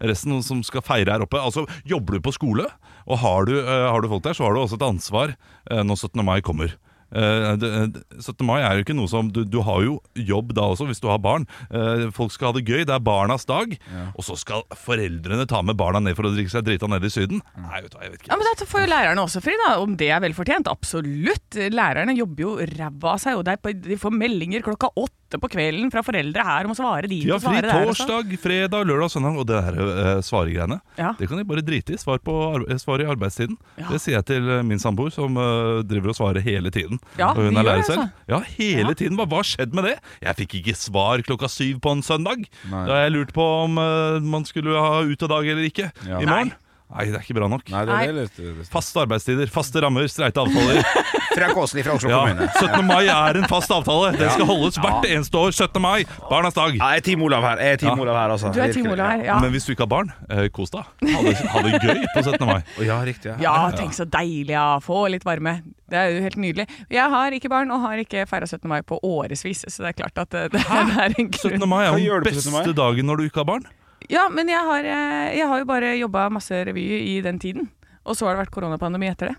[0.03, 2.69] resten som skal feire her oppe Altså, Jobber du på skole,
[3.03, 5.33] og har du, har du folk der, så har du også et ansvar
[5.67, 6.23] når 17.
[6.23, 6.71] mai kommer.
[7.13, 8.45] Eh, det- det- 17.
[8.45, 11.07] mai er jo ikke noe som du, du har jo jobb da også, hvis du
[11.07, 11.45] har barn.
[11.71, 12.85] Eh, folk skal ha det gøy.
[12.85, 13.77] Det er barnas dag.
[14.17, 17.09] Og så skal foreldrene ta med barna ned for å drikke seg drita ned i
[17.13, 17.41] Syden.
[17.57, 18.31] Nei, vet du hva, jeg vet ikke.
[18.31, 19.79] Ja, men Da får jo lærerne også fri, da.
[19.81, 20.67] Om det er vel fortjent?
[20.71, 21.57] Absolutt.
[21.73, 26.01] Lærerne jobber jo ræva av seg, og de får meldinger klokka åtte på kvelden fra
[26.05, 27.87] foreldre her om å svare dit De Ja, og fri svare der.
[27.87, 28.07] og sånn.
[28.07, 29.37] torsdag, fredag, lørdag, søndag.
[29.39, 31.13] Og det der uh, svaregreiene, Ja.
[31.17, 31.97] det kan de bare drite i.
[31.97, 32.35] Svar, på,
[32.69, 33.57] eh, svar i arbeidstiden.
[33.77, 33.87] Ja.
[33.89, 36.99] Det sier jeg til eh, min samboer, som uh, driver og svarer hele tiden.
[37.17, 37.99] Ja, og hun er lærer det, selv.
[37.99, 38.11] altså.
[38.27, 38.93] Ja, hele Ja.
[38.93, 39.17] tiden.
[39.17, 39.95] Hva har skjedd med det?
[40.21, 42.45] Jeg fikk ikke svar klokka syv på en søndag.
[42.69, 42.85] Nei.
[42.87, 46.19] Da har jeg lurt på om uh, man skulle ha utedag eller ikke Ja.
[46.19, 46.51] i morgen.
[46.53, 46.59] Nei,
[46.93, 47.63] det er ikke bra nok.
[47.73, 50.83] Nei, det er litt, litt Faste arbeidstider, faste rammer, streite avtaler.
[51.33, 52.45] Frank Åsli fra Oslo Ja, kommune.
[52.59, 52.85] 17.
[52.85, 54.11] mai er en fast avtale.
[54.19, 55.55] Den skal holdes hvert eneste år.
[55.55, 55.81] 17.
[55.81, 56.75] mai, barnas dag.
[56.77, 57.63] Ja, jeg er Team Olav her.
[57.63, 58.03] Jeg er Team Ja.
[58.05, 58.51] Olav her altså.
[58.53, 59.39] Du er Team Olav her, ja.
[59.41, 60.85] Men hvis du ikke har barn, eh, kos deg.
[61.09, 62.45] Ha det, ha det gøy på 17.
[62.45, 62.59] mai.
[62.85, 63.33] Ja, riktig.
[63.33, 63.41] Ja.
[63.47, 64.67] Ja, tenk så deilig, ja.
[64.83, 65.61] Få litt varme.
[65.89, 66.67] Det er jo helt nydelig.
[66.93, 68.69] Jeg har ikke barn og har ikke feira 17.
[68.69, 71.69] mai på årevis, så det er klart at det, det er en 17.
[71.69, 72.53] mai er den du på 17.
[72.53, 72.61] mai?
[72.61, 73.65] beste dagen når du ikke har barn.
[74.11, 76.83] Ja, men jeg har, eh, jeg har jo bare jobba masse revy
[77.15, 77.69] i den tiden.
[78.05, 79.35] Og så har det vært koronapandemi etter det.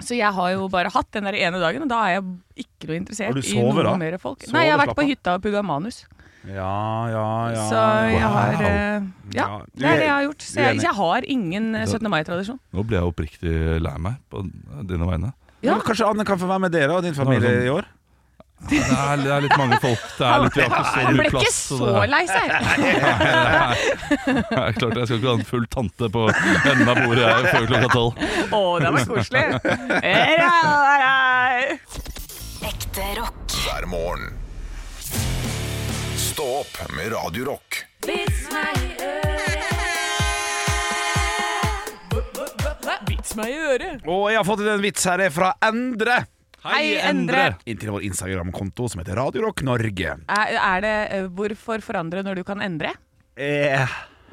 [0.00, 2.86] Så jeg har jo bare hatt den der ene dagen, og da er jeg ikke
[2.90, 3.96] noe interessert Har du i noe da?
[3.98, 4.42] mer folk.
[4.44, 6.04] Sover, Nei, jeg har vært på hytta og pugga manus.
[6.46, 7.64] Ja, ja, ja.
[7.68, 8.62] Så jeg har Wow.
[8.62, 9.00] eh,
[9.34, 10.38] Ja, Ja, du det er er- det jeg har gjort.
[10.42, 12.08] Så jeg, jeg har ingen eh, 17.
[12.10, 12.58] mai-tradisjon.
[12.72, 14.42] Nå ble jeg oppriktig lei meg på
[14.86, 15.32] dine vegne.
[15.62, 15.72] Ja.
[15.74, 17.84] Men Kanskje Anne kan få være med dere og din familie i år?
[18.58, 20.00] Det er, det er litt mange folk.
[20.18, 21.76] Det er litt, vi har ikke så Han mye ble ikke så
[22.10, 22.48] lei seg.
[24.26, 27.46] det er klart Jeg skal ikke ha en full tante på enden av bordet her
[27.52, 28.12] før klokka tolv.
[28.58, 29.44] Å, det var koselig.
[32.68, 33.46] Ekte rock.
[33.62, 34.24] hver morgen.
[36.18, 37.70] Stå opp med Radio Rock.
[38.08, 38.48] Vits
[43.38, 44.02] meg i øret.
[44.08, 46.18] Og jeg har fått en vits her fra Endre.
[46.64, 47.52] Hei, Endre.
[47.70, 50.16] Inntil vår Instagram-konto som heter Radio Rock Norge.
[50.26, 52.96] Er, er det eh, hvorfor forandre når du kan endre?
[53.38, 53.78] Eh,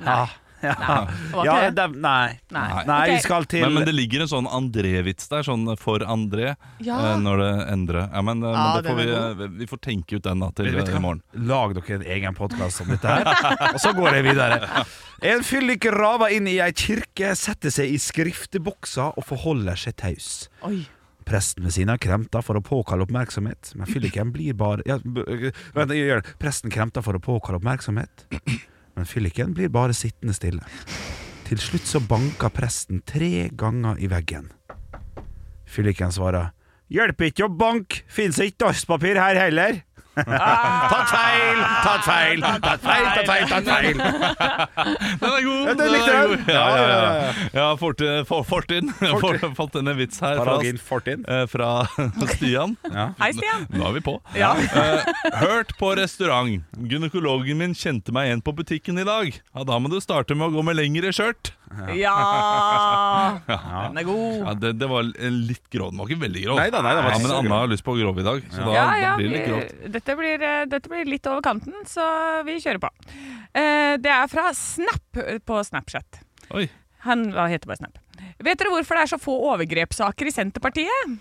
[0.06, 0.26] ja.
[0.66, 1.06] Ja.
[1.36, 1.76] nei, ja det.
[1.78, 2.40] det, nei.
[2.56, 2.64] Nei.
[2.90, 6.56] Nei, vi skal til Men, men det ligger en sånn André-vits der, sånn for André,
[6.82, 6.98] Ja.
[7.12, 8.08] eh, når det endrer.
[8.10, 10.98] Ja, men, Ja, men det får vi, vi får tenke ut den da til i
[10.98, 11.22] morgen.
[11.46, 13.30] Lag dere en egen podkast om dette her,
[13.76, 14.86] og så går jeg videre.
[15.30, 20.48] En fyllik raver inn i ei kirke, setter seg i skrifteboksa og forholder seg taus.
[20.66, 20.82] Oi.
[21.26, 25.94] Presten ved siden av kremta for å påkalle oppmerksomhet, men fylliken blir bare ja, Vent,
[25.94, 26.36] jeg gjør det.
[26.42, 28.28] Presten kremta for å påkalle oppmerksomhet,
[28.96, 30.62] men fylliken blir bare sittende stille.
[31.46, 34.52] Til slutt så banka presten tre ganger i veggen.
[35.66, 36.54] Fylliken svarer
[36.94, 39.82] Hjelper ikke å banke, fins ikke dasspapir her heller.
[40.16, 43.98] Tatt feil, tatt feil, tatt feil, tatt feil, tatt feil.
[45.20, 45.66] Den er god!
[45.66, 46.30] Ja, den likte er jeg.
[46.30, 46.52] god.
[46.56, 47.34] Ja, ja, ja.
[47.58, 48.22] ja fortin.
[48.30, 48.92] For, fortin.
[49.22, 51.26] For, fått en vits her fra, Fortin.
[51.28, 51.70] eh, fra
[52.36, 52.78] Stian.
[53.20, 53.68] Hei, Stian.
[53.76, 54.16] Nå er vi på.
[54.38, 54.54] Ja.
[54.56, 56.64] Eh, hørt på restaurant.
[56.80, 59.32] Gynekologen min kjente meg igjen på butikken i dag.
[59.56, 61.54] Ja, da må du starte med å gå med lengre skjørt.
[62.04, 63.40] Ja!
[63.48, 64.36] Den er god.
[64.46, 65.92] Ja, det, det var litt grov.
[65.94, 66.60] Den var ikke veldig grov.
[66.62, 67.60] Neida, nei, det var ja, men så Anna grov.
[67.64, 69.52] har lyst på grov i dag, så da, Ja, ja, da blir det litt vi-
[69.54, 69.92] grovt.
[69.98, 72.08] dette, blir, eh, dette blir litt over kanten, så
[72.48, 72.90] vi kjører på.
[73.56, 76.22] Eh, det er fra Snap på Snapchat.
[76.56, 76.68] Oi.
[77.06, 77.98] Han hva heter bare Snap.
[78.42, 81.18] Vet dere hvorfor det er så få overgrepssaker i Senterpartiet?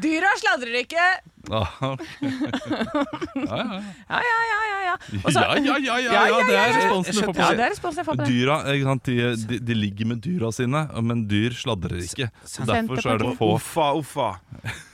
[0.00, 1.06] Dyra sladrer ikke!
[1.50, 1.96] Ja, ja,
[3.50, 3.80] ja.
[4.08, 4.78] Ja, ja, ja, ja.
[4.86, 4.94] ja.
[5.24, 7.60] Og så- ja, ja, ja, ja, ja, det er responsen du får på Ja, det.
[7.66, 8.28] er responsen jeg får på det.
[8.32, 9.02] Dyra, ikke sant?
[9.04, 9.16] De,
[9.50, 12.30] de, de ligger med dyra sine, men dyr sladrer ikke.
[12.44, 14.30] Så derfor så er det få Uffa, uffa.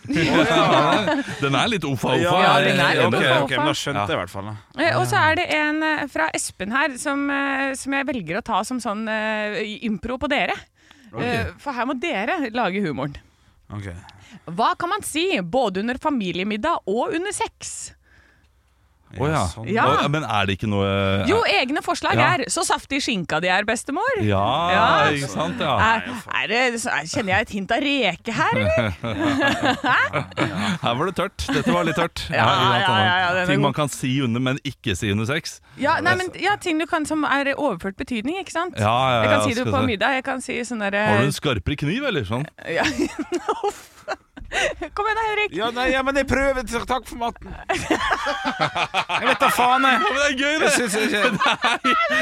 [0.07, 2.41] Den er litt uffa-uffa.
[2.47, 4.51] Ja, den er litt ok, uffa, ok, men da skjønte jeg i hvert fall.
[4.51, 4.57] Da.
[4.87, 8.41] Eh, Og så er det en eh, fra Espen her som, eh, som jeg velger
[8.41, 10.55] å ta som sånn eh, impro på dere.
[11.17, 13.17] Eh, For her må dere lage humoren.
[13.75, 13.89] Ok.
[14.47, 17.93] Hva kan man si både under familiemiddag og under sex?
[19.17, 19.41] Å ja.
[19.49, 19.69] sånn.
[19.71, 19.85] Ja.
[20.11, 20.87] Men er det ikke noe
[21.31, 22.35] Jo, egne forslag Ja.
[22.35, 24.19] er 'så saftig skinka de er, bestemor'.
[24.27, 25.11] Ja, Ja.
[25.15, 25.61] ikke sant?
[25.61, 25.79] Ja.
[25.79, 26.03] Er,
[26.43, 28.91] er det, kjenner jeg et hint av reke her, eller?
[30.83, 31.47] Her var det tørt.
[31.55, 32.27] Dette var litt tørt.
[32.31, 33.63] Ja, ikke ja, ja, ja, er Ting god.
[33.71, 35.61] man kan si under, men ikke si under sex.
[35.79, 38.75] Ja, nei, men, ja, ting du kan som er overført betydning, ikke sant?
[38.77, 40.15] Ja, ja, jeg kan si det på middag.
[40.19, 42.45] Jeg kan si sånn derre Har du en skarpere kniv, eller sånn?
[42.69, 42.83] ja.
[44.97, 45.51] Kom igjen da, Henrik.
[45.57, 46.63] Ja, nei, ja, men jeg prøver.
[46.89, 47.49] Takk for maten.
[49.17, 49.97] Jeg vet da faen, jeg.
[49.97, 50.71] Ja, men det er gøy, Jeg det!
[50.77, 51.11] syns Nei,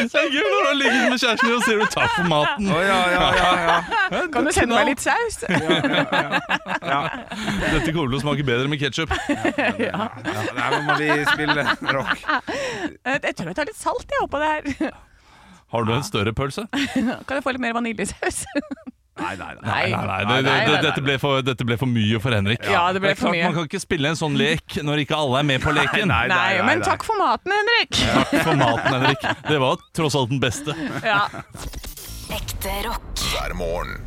[0.05, 2.69] Det er gøy når du ligger med kjæresten din og sier du 'takk for maten'.
[2.75, 3.49] Oh, ja, ja, ja.
[3.65, 4.21] ja.
[4.35, 5.35] Kan du sende meg litt saus?
[7.75, 9.11] Dette kommer til å smake bedre med ketsjup.
[9.83, 10.09] ja.
[10.55, 12.15] Nei, nå må vi spille rock.
[13.05, 14.63] Eh, Jeg tror jeg tar litt salt jeg oppå det her.
[15.75, 16.67] Har du en større pølse?
[16.95, 18.45] Kan jeg få litt mer vaniljesaus?
[19.15, 19.63] Nei, nei, nei.
[19.63, 22.19] Nei, nei, nei, det, Nei, det, nei, nei, dette, ble for, dette ble for mye
[22.23, 22.65] for Henrik.
[22.67, 23.45] Ja, det ble for mye.
[23.47, 26.09] Man kan ikke spille en sånn lek når ikke alle er med på leken.
[26.11, 27.95] Nei, nei, Nei, men takk for maten, Henrik.
[28.01, 29.29] Takk for maten, Henrik.
[29.47, 30.75] Det var tross alt den beste.
[31.07, 31.23] Ja.
[32.35, 33.23] Ekte rock.
[33.31, 34.01] hver morgen.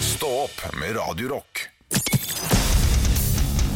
[0.00, 1.68] Stå opp med Radio Rock.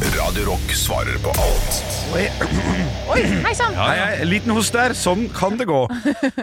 [0.02, 1.76] Radio Rock svarer på alt
[2.14, 3.74] Oi, hei sann.
[3.78, 4.94] Hei, hei, liten host der.
[4.96, 5.80] Sånn kan det gå.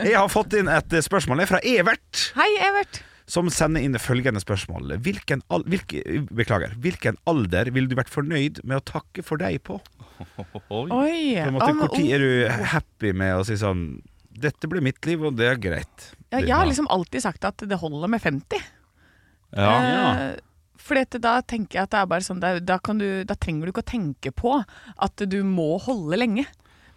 [0.04, 3.00] Jeg har fått inn et spørsmål fra Evert, Hei, Evert.
[3.30, 4.94] som sender inn følgende spørsmål.
[5.04, 6.02] Hvilken, al hvilke,
[6.36, 9.80] beklager, hvilken alder ville du vært fornøyd med å takke for deg på?
[10.70, 11.40] Oi.
[11.40, 14.02] På en måte, Om- Hvor tid er du happy med å si sånn
[14.42, 16.06] Dette ble mitt liv, og det er greit.
[16.32, 18.62] Ja, jeg har liksom alltid sagt at det holder med 50.
[19.58, 19.74] Ja.
[20.32, 20.36] Eh,
[20.82, 23.74] fordi at da tenker jeg at det er bare sånn da, du, da trenger du
[23.74, 26.48] ikke å tenke på at du må holde lenge.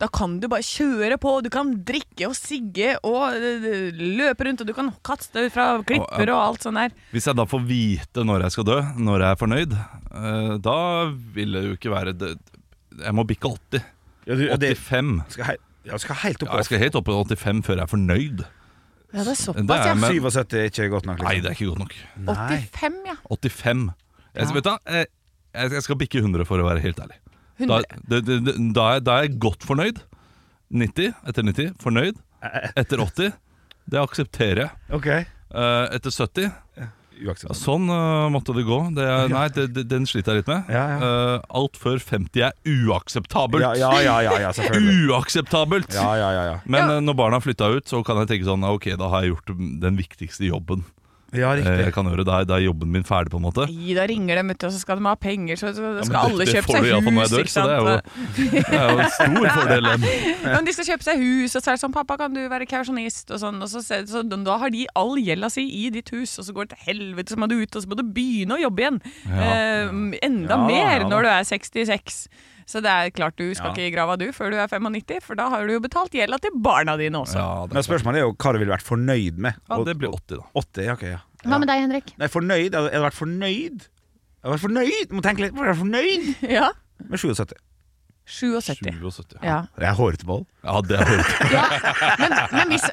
[0.00, 4.64] Da kan du bare kjøre på, du kan drikke og sigge og eh, løpe rundt,
[4.64, 6.96] og du kan kaste fra klipper og alt sånt der.
[7.14, 10.78] Hvis jeg da får vite når jeg skal dø, når jeg er fornøyd, eh, da
[11.36, 12.32] vil det jo ikke være det.
[13.04, 13.86] Jeg må bikke 80.
[14.24, 15.14] Ja, du, det 85.
[15.36, 15.56] skal, hei,
[16.00, 18.44] skal helt opp Ja, jeg skal helt opp på 85 før jeg er fornøyd.
[19.14, 19.94] Ja, det er Det såpass, er ja.
[19.94, 21.20] med- 77 er ikke godt nok.
[21.22, 21.42] Nei, Liksom.
[21.42, 21.94] det er ikke godt nok.
[22.26, 23.14] 85, ja.
[23.30, 23.84] 85.
[24.34, 25.04] Jeg, vet du, hva, eh,
[25.54, 27.18] jeg, jeg skal bikke 100 for å være helt ærlig.
[27.60, 28.00] Da, 100.
[28.10, 30.00] det, det, det, da, er, da er jeg godt fornøyd.
[30.74, 32.18] 90 etter 90, fornøyd.
[32.76, 33.32] Etter 80,
[33.88, 34.70] det aksepterer jeg.
[34.98, 35.06] Ok,
[35.54, 36.50] Eh, etter 70,
[37.22, 37.60] uakseptabelt.
[37.60, 38.78] sånn uh, måtte det gå.
[38.96, 40.72] Det er, nei, det, det, den sliter jeg litt med.
[40.74, 40.98] Ja, ja.
[40.98, 43.64] Uh, alt før 50 er uakseptabelt.
[43.80, 44.96] Ja, ja, ja, selvfølgelig.
[45.14, 45.94] Uakseptabelt!
[45.94, 46.58] Ja, ja, ja, ja.
[46.64, 49.34] Men uh, når barna flytta ut, så kan jeg tenke sånn Ok, da har jeg
[49.34, 50.84] gjort den viktigste jobben
[51.34, 51.86] ja eh, riktig.
[51.86, 52.24] jeg kan gjøre.
[52.26, 53.66] Da er, da er jobben min ferdig, på en måte.
[53.70, 56.20] Nei, da ringer de, vet du, og så skal de ha penger, så Ja, skal
[56.20, 57.88] alle det, det kjøpe seg iallfall når hus, jeg dør, ikke så det er jo,
[58.54, 59.90] det er jo en stor fordel.
[59.90, 62.42] Ja, men de skal kjøpe seg hus, og så er det sånn 'Pappa, kan du
[62.52, 63.60] være kausjonist?' og sånn.
[63.64, 66.68] Og så, så da har de all gjelda si i ditt hus, og så går
[66.70, 69.00] det til helvete, så må du ut, og så må du begynne å jobbe igjen.
[69.28, 69.94] Eh,
[70.24, 72.26] enda Ja, mer ja når du er 66.
[72.66, 73.72] Så det er klart du skal Ja.
[73.74, 76.38] ikke i grava du før du er 95, for da har du jo betalt gjelda
[76.40, 77.36] til barna dine også.
[77.36, 79.54] Ja, Men spørsmålet er jo hva du ville vært fornøyd med.
[79.70, 80.44] ja, det blir 80, da.
[80.54, 81.18] 80, ja, ok, ja.
[81.44, 82.14] Hva med deg, Henrik?
[82.18, 82.72] Nei, fornøyd?
[82.72, 83.84] Jeg hadde vært fornøyd.
[83.84, 86.70] Jeg hadde vært fornøyd Må tenke litt, Jeg hadde vært fornøyd Ja.
[87.08, 87.52] med 77.
[88.26, 88.88] 77.
[89.02, 89.36] 77.
[89.44, 89.58] Ja.
[89.76, 90.44] Det er hårete mål.
[90.64, 91.64] Ja, det er hårete.
[92.22, 92.86] Men, men, hvis,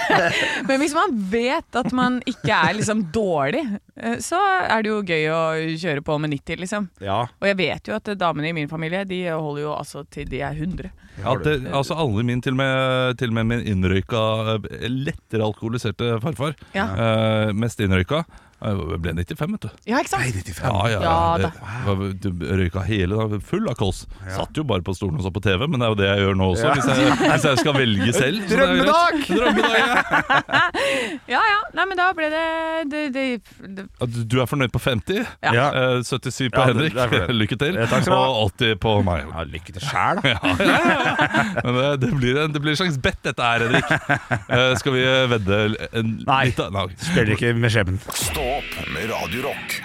[0.68, 3.62] men hvis man vet at man ikke er liksom dårlig,
[4.00, 5.42] eh, så er det jo gøy å
[5.82, 6.88] kjøre på med 90, liksom.
[7.04, 7.20] Ja.
[7.28, 10.40] Og jeg vet jo at damene i min familie De holder jo altså til de
[10.40, 10.88] er 100.
[11.20, 14.22] Ja, det, altså alle mine, til og med, til og med min innrøyka,
[14.56, 16.86] eh, lettere alkoholiserte farfar, Ja.
[16.96, 18.22] uh, mest innrøyka,
[18.64, 19.70] eh, ble 95, vet du.
[19.90, 20.50] Ja, ikke sant?
[20.62, 21.94] Ja, ja, Ja, det, da.
[21.94, 22.28] var- du
[22.62, 24.04] røyka hele da, full av kols.
[24.30, 26.24] Satt jo bare på stolen og så på TV, men det er jo det jeg
[26.26, 26.74] gjør nå også, Ja.
[26.74, 28.38] hvis, jeg, hvis jeg skal velge selv.
[28.48, 29.12] Drømmedag!
[29.26, 29.36] det.
[29.36, 29.78] Drømmedag!
[29.82, 30.62] ja.
[31.32, 31.58] Ja ja.
[31.76, 32.42] Nei, men da ble det,
[32.92, 33.24] det, det,
[33.76, 35.66] det Du er fornøyd på 50, Ja.
[35.72, 39.24] eh, 77 på Ja, Henrik, det lykke til, Ja, takk skal og 80 på meg.
[39.30, 40.34] Ja, lykke til sjæl, da.
[40.34, 41.44] Ja, ja, ja.
[41.64, 43.88] Men det, det, blir en, det blir en slags bet dette her, Henrik.
[44.52, 45.60] Eh, skal vi vedde
[45.92, 46.42] en Nei.
[46.50, 46.86] litt av- Nei.
[47.00, 48.00] Spiller ikke med skjebnen.
[48.12, 49.80] Stå opp med Radio Rock.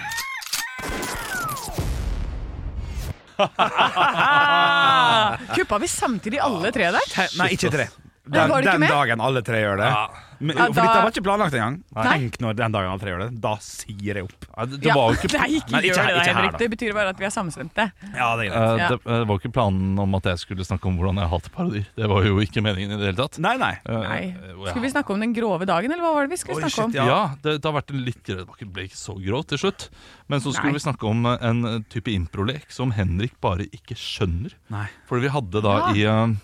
[5.54, 7.12] Kuppa vi samtidig alle tre der?
[7.38, 7.88] Nei, ikke tre.
[8.28, 9.92] Den, var det ikke den dagen alle tre gjør det.
[10.40, 11.76] Men, Ja, for dette var ikke planlagt engang.
[11.98, 13.40] Tenk når den dagen alle tre gjør det.
[13.42, 14.46] Da sier jeg opp.
[14.70, 16.58] Det, det var jo ikke Nei, ikke Nei, ikke gjør det, da, ikke her, Henrik.
[16.62, 17.86] Det betyr bare at vi er samstemte.
[18.14, 18.88] Ja, det er Eh, Ja.
[18.94, 21.88] det, det var ikke planen om at jeg skulle snakke om hvordan jeg hater parodier.
[21.98, 23.38] Det var jo ikke meningen i det hele tatt.
[23.42, 23.72] Nei, nei.
[23.88, 24.22] Uh, Nei.
[24.70, 26.76] Skulle vi snakke om den grove dagen, eller hva var det vi skulle Oi, snakke
[26.76, 26.94] shit, om?
[26.94, 27.06] ja.
[27.10, 28.54] Ja, det, det har vært en litt greit.
[28.62, 29.88] Det ble ikke så grovt til slutt.
[30.30, 30.78] Men så skulle Nei.
[30.78, 34.54] vi snakke om eh, en eh, type improlek som Henrik bare ikke skjønner.
[34.70, 34.86] Nei.
[35.08, 36.36] Fordi vi hadde da i, eh,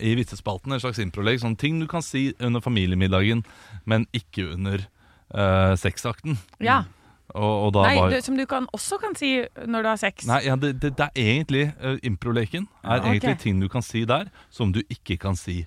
[0.00, 1.40] i vitsespalten en slags improlegg.
[1.42, 3.44] Sånne ting du kan si under familiemiddagen,
[3.84, 4.86] men ikke under
[5.34, 6.38] uh, sexakten.
[6.60, 6.82] Ja.
[7.30, 9.36] Og, og da Nei, var du, som du kan, også kan si
[9.70, 10.24] når du har sex.
[10.26, 13.44] Nei, ja, det, det, det er egentlig uh, Improleken er Ja, egentlig ok.
[13.44, 15.60] ting du kan si der, som du ikke kan si.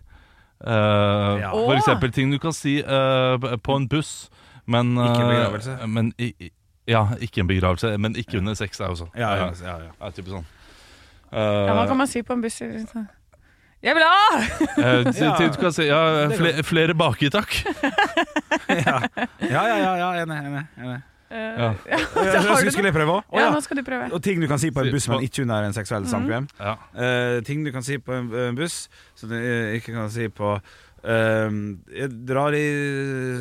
[0.60, 1.54] Uh, Ja.
[1.54, 4.30] For eksempel ting du kan si uh, på en buss,
[4.66, 5.78] men uh, Ikke en begravelse.
[5.88, 6.34] Men, i,
[6.88, 9.16] ja, ikke en begravelse, men ikke under sex er jo sånn.
[9.16, 10.12] Ja, ja, ja, ja.
[10.20, 10.46] Sånn.
[11.32, 12.60] Ja, hva kan man si på en buss?
[13.84, 14.38] Jeg vil ha!
[14.78, 15.34] Uh, si- Ja.
[15.60, 17.52] kan si Ja, flere, flere baki, takk.
[18.70, 19.00] Ja,
[19.42, 20.38] ja, ja, ja enig.
[20.38, 21.02] enig, enig.
[21.34, 21.74] Eh, Ja.
[21.90, 23.24] ja, Ja, da har du skulle jeg prøve òg?
[23.34, 24.12] Ja, nå skal du prøve.
[24.14, 26.48] Og ting du kan si på en buss, men på- ikke under en seksuell samkvem.
[26.60, 26.76] Ja.
[26.96, 30.28] Eh, ting du kan si på en, en buss som du eh, ikke kan si
[30.30, 30.54] på
[31.04, 32.64] ehm, Jeg drar i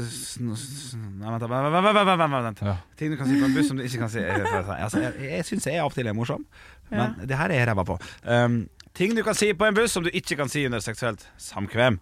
[0.08, 2.62] sn- sn- Nei, vent, vent, vent, vent, vent, vent, vent.
[2.66, 2.76] Ja.
[2.98, 5.12] Ting du kan si på en buss som du ikke kan si eh, altså, Jeg,
[5.30, 6.46] jeg syns jeg av og til er morsom,
[6.90, 7.98] men det her er jeg ræva på.
[8.24, 11.26] Um, ting du kan si på en buss som du ikke kan si under seksuelt
[11.40, 11.98] samkvem.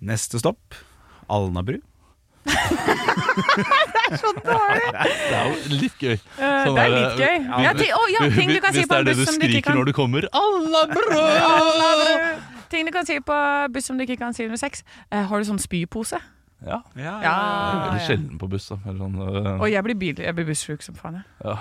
[0.00, 0.74] Neste stopp
[1.30, 1.78] Alnabru.
[4.10, 6.14] Det er jo litt gøy.
[6.16, 7.36] Eh, Sånn det er der, litt gøy.
[7.46, 9.14] uh, Ja, ti- å, ja, ting du kan si Hvis på det en er det
[9.16, 11.04] buss du som du ikke skriker kan når du kommer Alnabru!
[11.50, 12.42] Alnabru.
[12.72, 13.36] Ting du kan si på
[13.74, 14.82] buss som du ikke kan si under sex.
[15.12, 16.18] Eh, har du sånn spypose?
[16.66, 16.82] Ja.
[16.96, 17.34] Ja, Ja,
[17.86, 18.66] Veldig sjelden på buss.
[18.68, 21.20] da eller sånn, uh, Og jeg blir, bil, jeg blir bussjuk som faen.
[21.20, 21.24] jeg.
[21.44, 21.56] ja.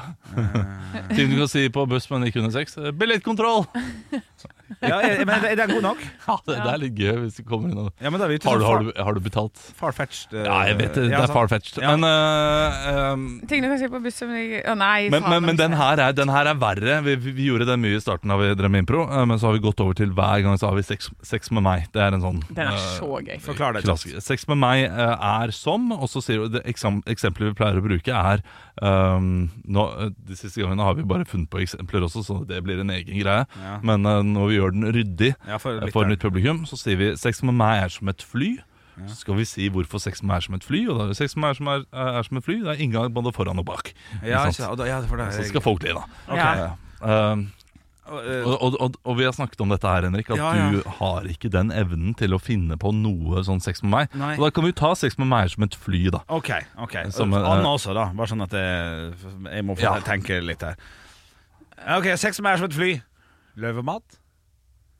[1.15, 2.75] Ting du kan si på buss, men ikke under sex.
[2.99, 3.65] Billettkontroll!
[4.81, 6.03] ja, jeg, men er den god nok?
[6.29, 8.33] Ja, det, det er litt gøy hvis du kommer inn og Ja, men da er
[8.33, 9.61] vi ute Har du, har du, har du betalt?
[9.79, 11.05] farfetched eh, Ja, jeg vet det.
[11.09, 11.35] Det ja, er sant.
[11.37, 11.79] far-fetched.
[11.81, 11.95] Ja.
[11.95, 15.47] Men, uh, um, Ting du kan si på bussen, men jeg- Å nei, men, men,
[15.49, 16.99] men den, her er, den her er verre.
[17.07, 19.57] Vi, vi, vi gjorde den mye i starten av Drømme Impro, uh, men så har
[19.57, 21.87] vi gått over til hver gang så har vi sex, sex med meg.
[21.95, 23.35] Det er en sånn Den er så gøy.
[23.43, 23.83] Forklar det.
[23.87, 24.21] Klassiker.
[24.23, 27.79] Sex med meg eh, er som, og så sier du det eksam, Eksempelet vi pleier
[27.79, 28.43] å bruke, er
[28.83, 32.61] um, nå, eh, De siste gangene har vi bare funnet på eksempler også, så det
[32.65, 33.45] blir en egen greie.
[33.63, 33.77] Ja.
[33.85, 36.99] Men eh, når vi gjør den ryddig Ja, for eh, for nytt publikum, så sier
[36.99, 38.57] vi sex med meg er som et fly.
[39.07, 40.81] Så skal vi si hvorfor sex med meg er som et fly.
[40.91, 41.85] Og da er det sex med meg er som, er,
[42.19, 42.57] er som et fly.
[42.65, 43.93] Det er inngang både foran og bak.
[44.19, 46.03] Ja, Ikke og da, ja, det Så skal folk le, da.
[46.27, 46.65] Okay.
[46.65, 47.31] Ja.
[47.31, 47.47] Um,
[48.09, 50.69] Og, eh, og, og, og, vi har snakket om dette her, Henrik, at Ja, ja.
[50.73, 54.15] du har ikke den evnen til å finne på noe sånn sex med meg.
[54.17, 54.31] Nei.
[54.39, 56.23] Og da kan vi ta sex med meg som et fly, da.
[56.33, 56.49] OK.
[56.85, 58.07] ok Som, eh, Anna også, da.
[58.17, 59.13] Bare sånn at jeg,
[59.45, 59.99] jeg må få Ja.
[60.05, 60.79] tenke litt her.
[61.99, 62.91] OK, sex med er som et fly.
[63.59, 64.18] Løvemat?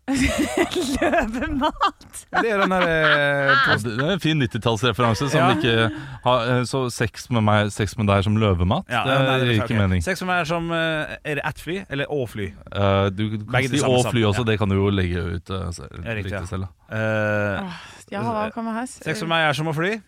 [0.99, 2.19] Løvemat!
[2.33, 5.29] Det er den der eh, det det er en fin 90-tallsreferanse.
[5.33, 5.49] Ja.
[5.59, 9.67] eh, så sex med, meg, sex med deg som løvemat, ja, det nei, gir ikke
[9.69, 9.79] okay.
[9.81, 10.03] mening.
[10.05, 12.49] Sex med meg som eh, Er det ett fly, eller å fly?
[12.73, 14.49] Uh, du kan Begge si å fly også, ja.
[14.51, 16.69] det kan du jo legge ut uh, riktig, riktig, selv.
[16.89, 18.89] Eh, Ja, hva kommer her?
[18.89, 19.99] sex med meg er som å fly.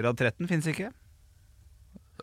[0.00, 0.88] Rad 13 fins ikke.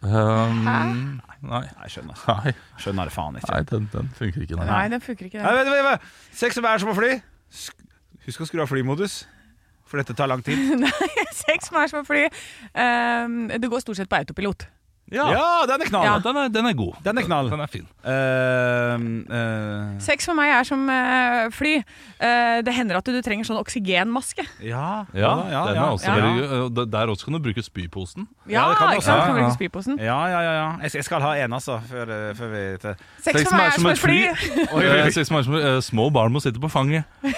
[0.02, 1.29] Um, Hæ?
[1.42, 1.62] Nei.
[1.80, 2.20] Nei, skjønner.
[2.28, 3.52] Nei, Skjønner det faen ikke.
[3.54, 4.56] nei den, den funker ikke.
[4.60, 4.66] Nei.
[4.70, 5.42] Nei, den funker ikke.
[5.44, 5.66] Nei, Den.
[5.66, 6.02] vent, vent, vent.
[6.40, 7.12] Sex med er som å fly.
[7.52, 7.86] Sk-
[8.26, 9.22] Husk å skru av flymodus,
[9.90, 10.60] for dette tar lang tid.
[11.46, 12.26] Sex med er som å fly.
[12.76, 14.68] Um, det går stort sett på autopilot.
[15.12, 16.06] Ja, Ja, den er knall.
[16.06, 16.16] Ja.
[16.24, 16.94] Den, er, den er god.
[17.04, 17.50] Den er knall.
[17.50, 17.88] Den er fin.
[18.06, 18.94] Eh,
[19.40, 21.74] eh, Sex for meg er som eh, fly.
[22.20, 24.46] Eh, det hender at du, trenger sånn oksygenmaske.
[24.62, 26.16] ja, Ja, ja, den er også Ja.
[26.20, 26.78] veldig god.
[26.84, 28.28] Og Der også kan du bruke spyposen.
[28.48, 29.10] Ja, det kan du ikke også.
[29.10, 29.20] sant?
[29.20, 30.00] Ja, Kan bruke spyposen.
[30.00, 30.70] Ja, ja, ja, ja.
[30.84, 32.96] Jeg, jeg skal ha en, altså, før, eh, før vi til.
[33.24, 34.20] Sex for meg er som et fly.
[34.30, 37.04] Eh, sex med, eh, små barn må sitte på fanget.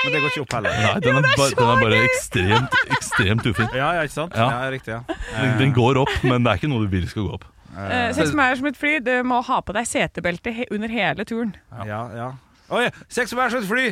[0.00, 0.72] Men det går ikke opp heller.
[0.80, 2.76] Nei, den er, ba, den er bare ekstremt,
[3.20, 3.68] ekstremt ufin.
[3.76, 4.34] Ja, ja, ikke sant?
[4.36, 4.48] Ja.
[4.50, 5.00] Ja, riktig, ja.
[5.36, 7.44] Den, den går opp, men det er ikke noe du vil skal gå opp.
[7.70, 8.96] Eh, sex for meg er som et fly.
[9.06, 11.54] Du må ha på deg setebelte he under hele turen.
[11.86, 12.30] Ja, ja.
[12.70, 13.86] Oi, sex som er som et fly!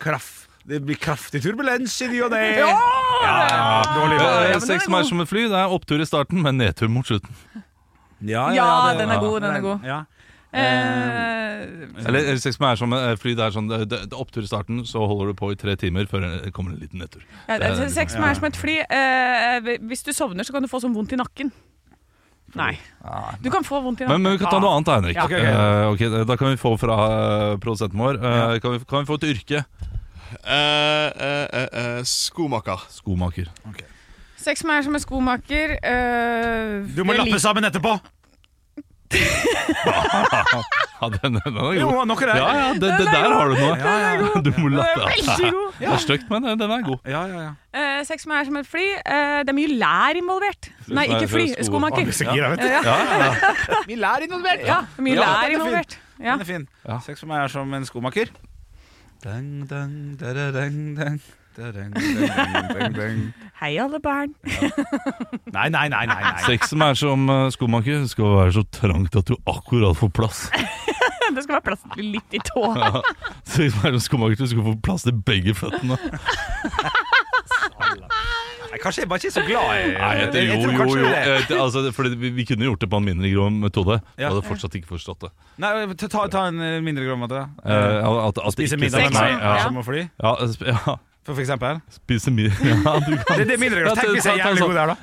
[0.00, 0.48] Kraft.
[0.64, 2.40] Det blir kraftig turbulens i ny og ne.
[2.56, 6.40] Ja, dårlig Eh, er sex som er som et fly, det er opptur i starten,
[6.40, 7.36] men nedtur mot slutten.
[8.24, 8.46] Ja,
[8.96, 9.84] den er god, den er god.
[9.84, 9.98] Ja.
[10.54, 14.44] Eh, Eller eh, sex som er som fly, det er sånn det, det, det opptur
[14.44, 17.22] i starten, så holder du på i tre timer før det kommer en liten nedtur.
[17.48, 18.76] ja, Det er- sex som er som et fly.
[18.88, 21.50] Eh, hvis du sovner, så kan du få sånn vondt i nakken.
[22.54, 22.76] Nei.
[23.42, 24.22] Du kan få vondt i nakken.
[24.22, 25.16] men vi kan ta noe annet, Henrik.
[25.16, 25.24] Ja.
[25.26, 25.54] okay, okay.
[25.54, 29.08] Eh, okay, da kan vi få fra uh, produsenten vår eh, kan, vi, kan vi
[29.10, 29.64] få et yrke?
[30.44, 32.78] Eh, eh, eh, eh, skomaker.
[32.94, 33.50] Skomaker.
[34.36, 35.78] Sex som er som en skomaker.
[35.82, 37.96] eh, Du må lappe sammen etterpå!
[41.04, 42.06] Ja, den, den er Jo, god.
[42.08, 42.36] noe der.
[42.38, 43.74] Ja, ja, det, det der har du noe.
[43.76, 44.28] Ja, ja.
[44.46, 45.72] Du må er veldig god.
[45.80, 47.10] Det er stygt, men den er god.
[47.10, 47.50] Ja, ja, ja.
[47.74, 48.84] Uh, sex som er som et fly.
[49.02, 50.70] Uh, det er mye lær involvert.
[50.88, 51.46] Nei, ikke fly.
[51.66, 52.12] Skomaker.
[52.14, 52.54] Så gira.
[52.56, 53.82] Ja, ja, ja.
[53.90, 54.64] mye lær involvert!
[54.64, 55.98] Ja, mye Ja, lær er involvert.
[56.20, 56.36] Ja.
[56.36, 56.68] Den er fin.
[56.86, 57.00] Ja.
[57.04, 58.30] Sex for meg er som en skomaker.
[59.24, 61.18] Dang, dang, da, da, dang, dang.
[61.56, 63.20] Da, dang, dang, dang, dang, dang.
[63.64, 64.34] Hei, alle barn.
[64.44, 66.04] Nei, nei, nei.
[66.04, 66.32] nei, nei.
[66.44, 70.40] Sex som er som eh, skomaker, skal være så trangt at du akkurat får plass.
[71.34, 72.60] Det skal være plass til litt i tå.
[72.76, 73.00] Ja.
[73.48, 75.96] Sex som er som skomaker, du skal få plass til begge føttene.
[78.68, 80.98] Nei, Kanskje jeg bare ikke er så glad i Nei, det, Jeg jo, tror jo,
[81.00, 81.08] jo.
[81.14, 81.56] det.
[81.56, 83.96] Altså, det- fordi vi, vi kunne gjort det på en mindre grov metode.
[84.18, 84.26] Ja.
[84.26, 85.32] Jeg hadde fortsatt ikke forstått det.
[85.64, 85.72] Nei,
[86.04, 87.48] ta, ta- en eh, mindre grov metode.
[87.64, 90.36] Uh, at, at Spise middag med meg Ja, som å fly, ja,
[90.68, 90.98] ja.
[91.24, 91.80] For, for eksempel.
[91.92, 93.40] Spise middag ja, du kan.
[93.40, 94.00] Det, det er mindre godt.
[94.00, 94.96] Tenk hvis jeg er jævlig god der, da.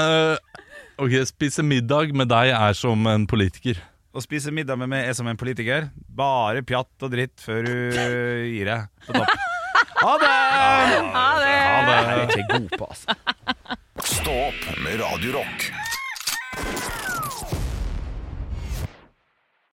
[0.00, 0.36] uh,
[1.02, 3.80] Ok, Spise middag med deg er som en politiker.
[4.12, 5.86] Å spise middag med meg er som en politiker.
[6.12, 9.32] Bare pjatt og dritt før du gir deg på topp.
[10.02, 10.28] Ha det!
[10.28, 11.56] Ha det!
[11.56, 11.96] Ha det.
[11.96, 13.16] Jeg er ikke god på, altså.
[14.12, 17.01] Stå opp med Radio Rock.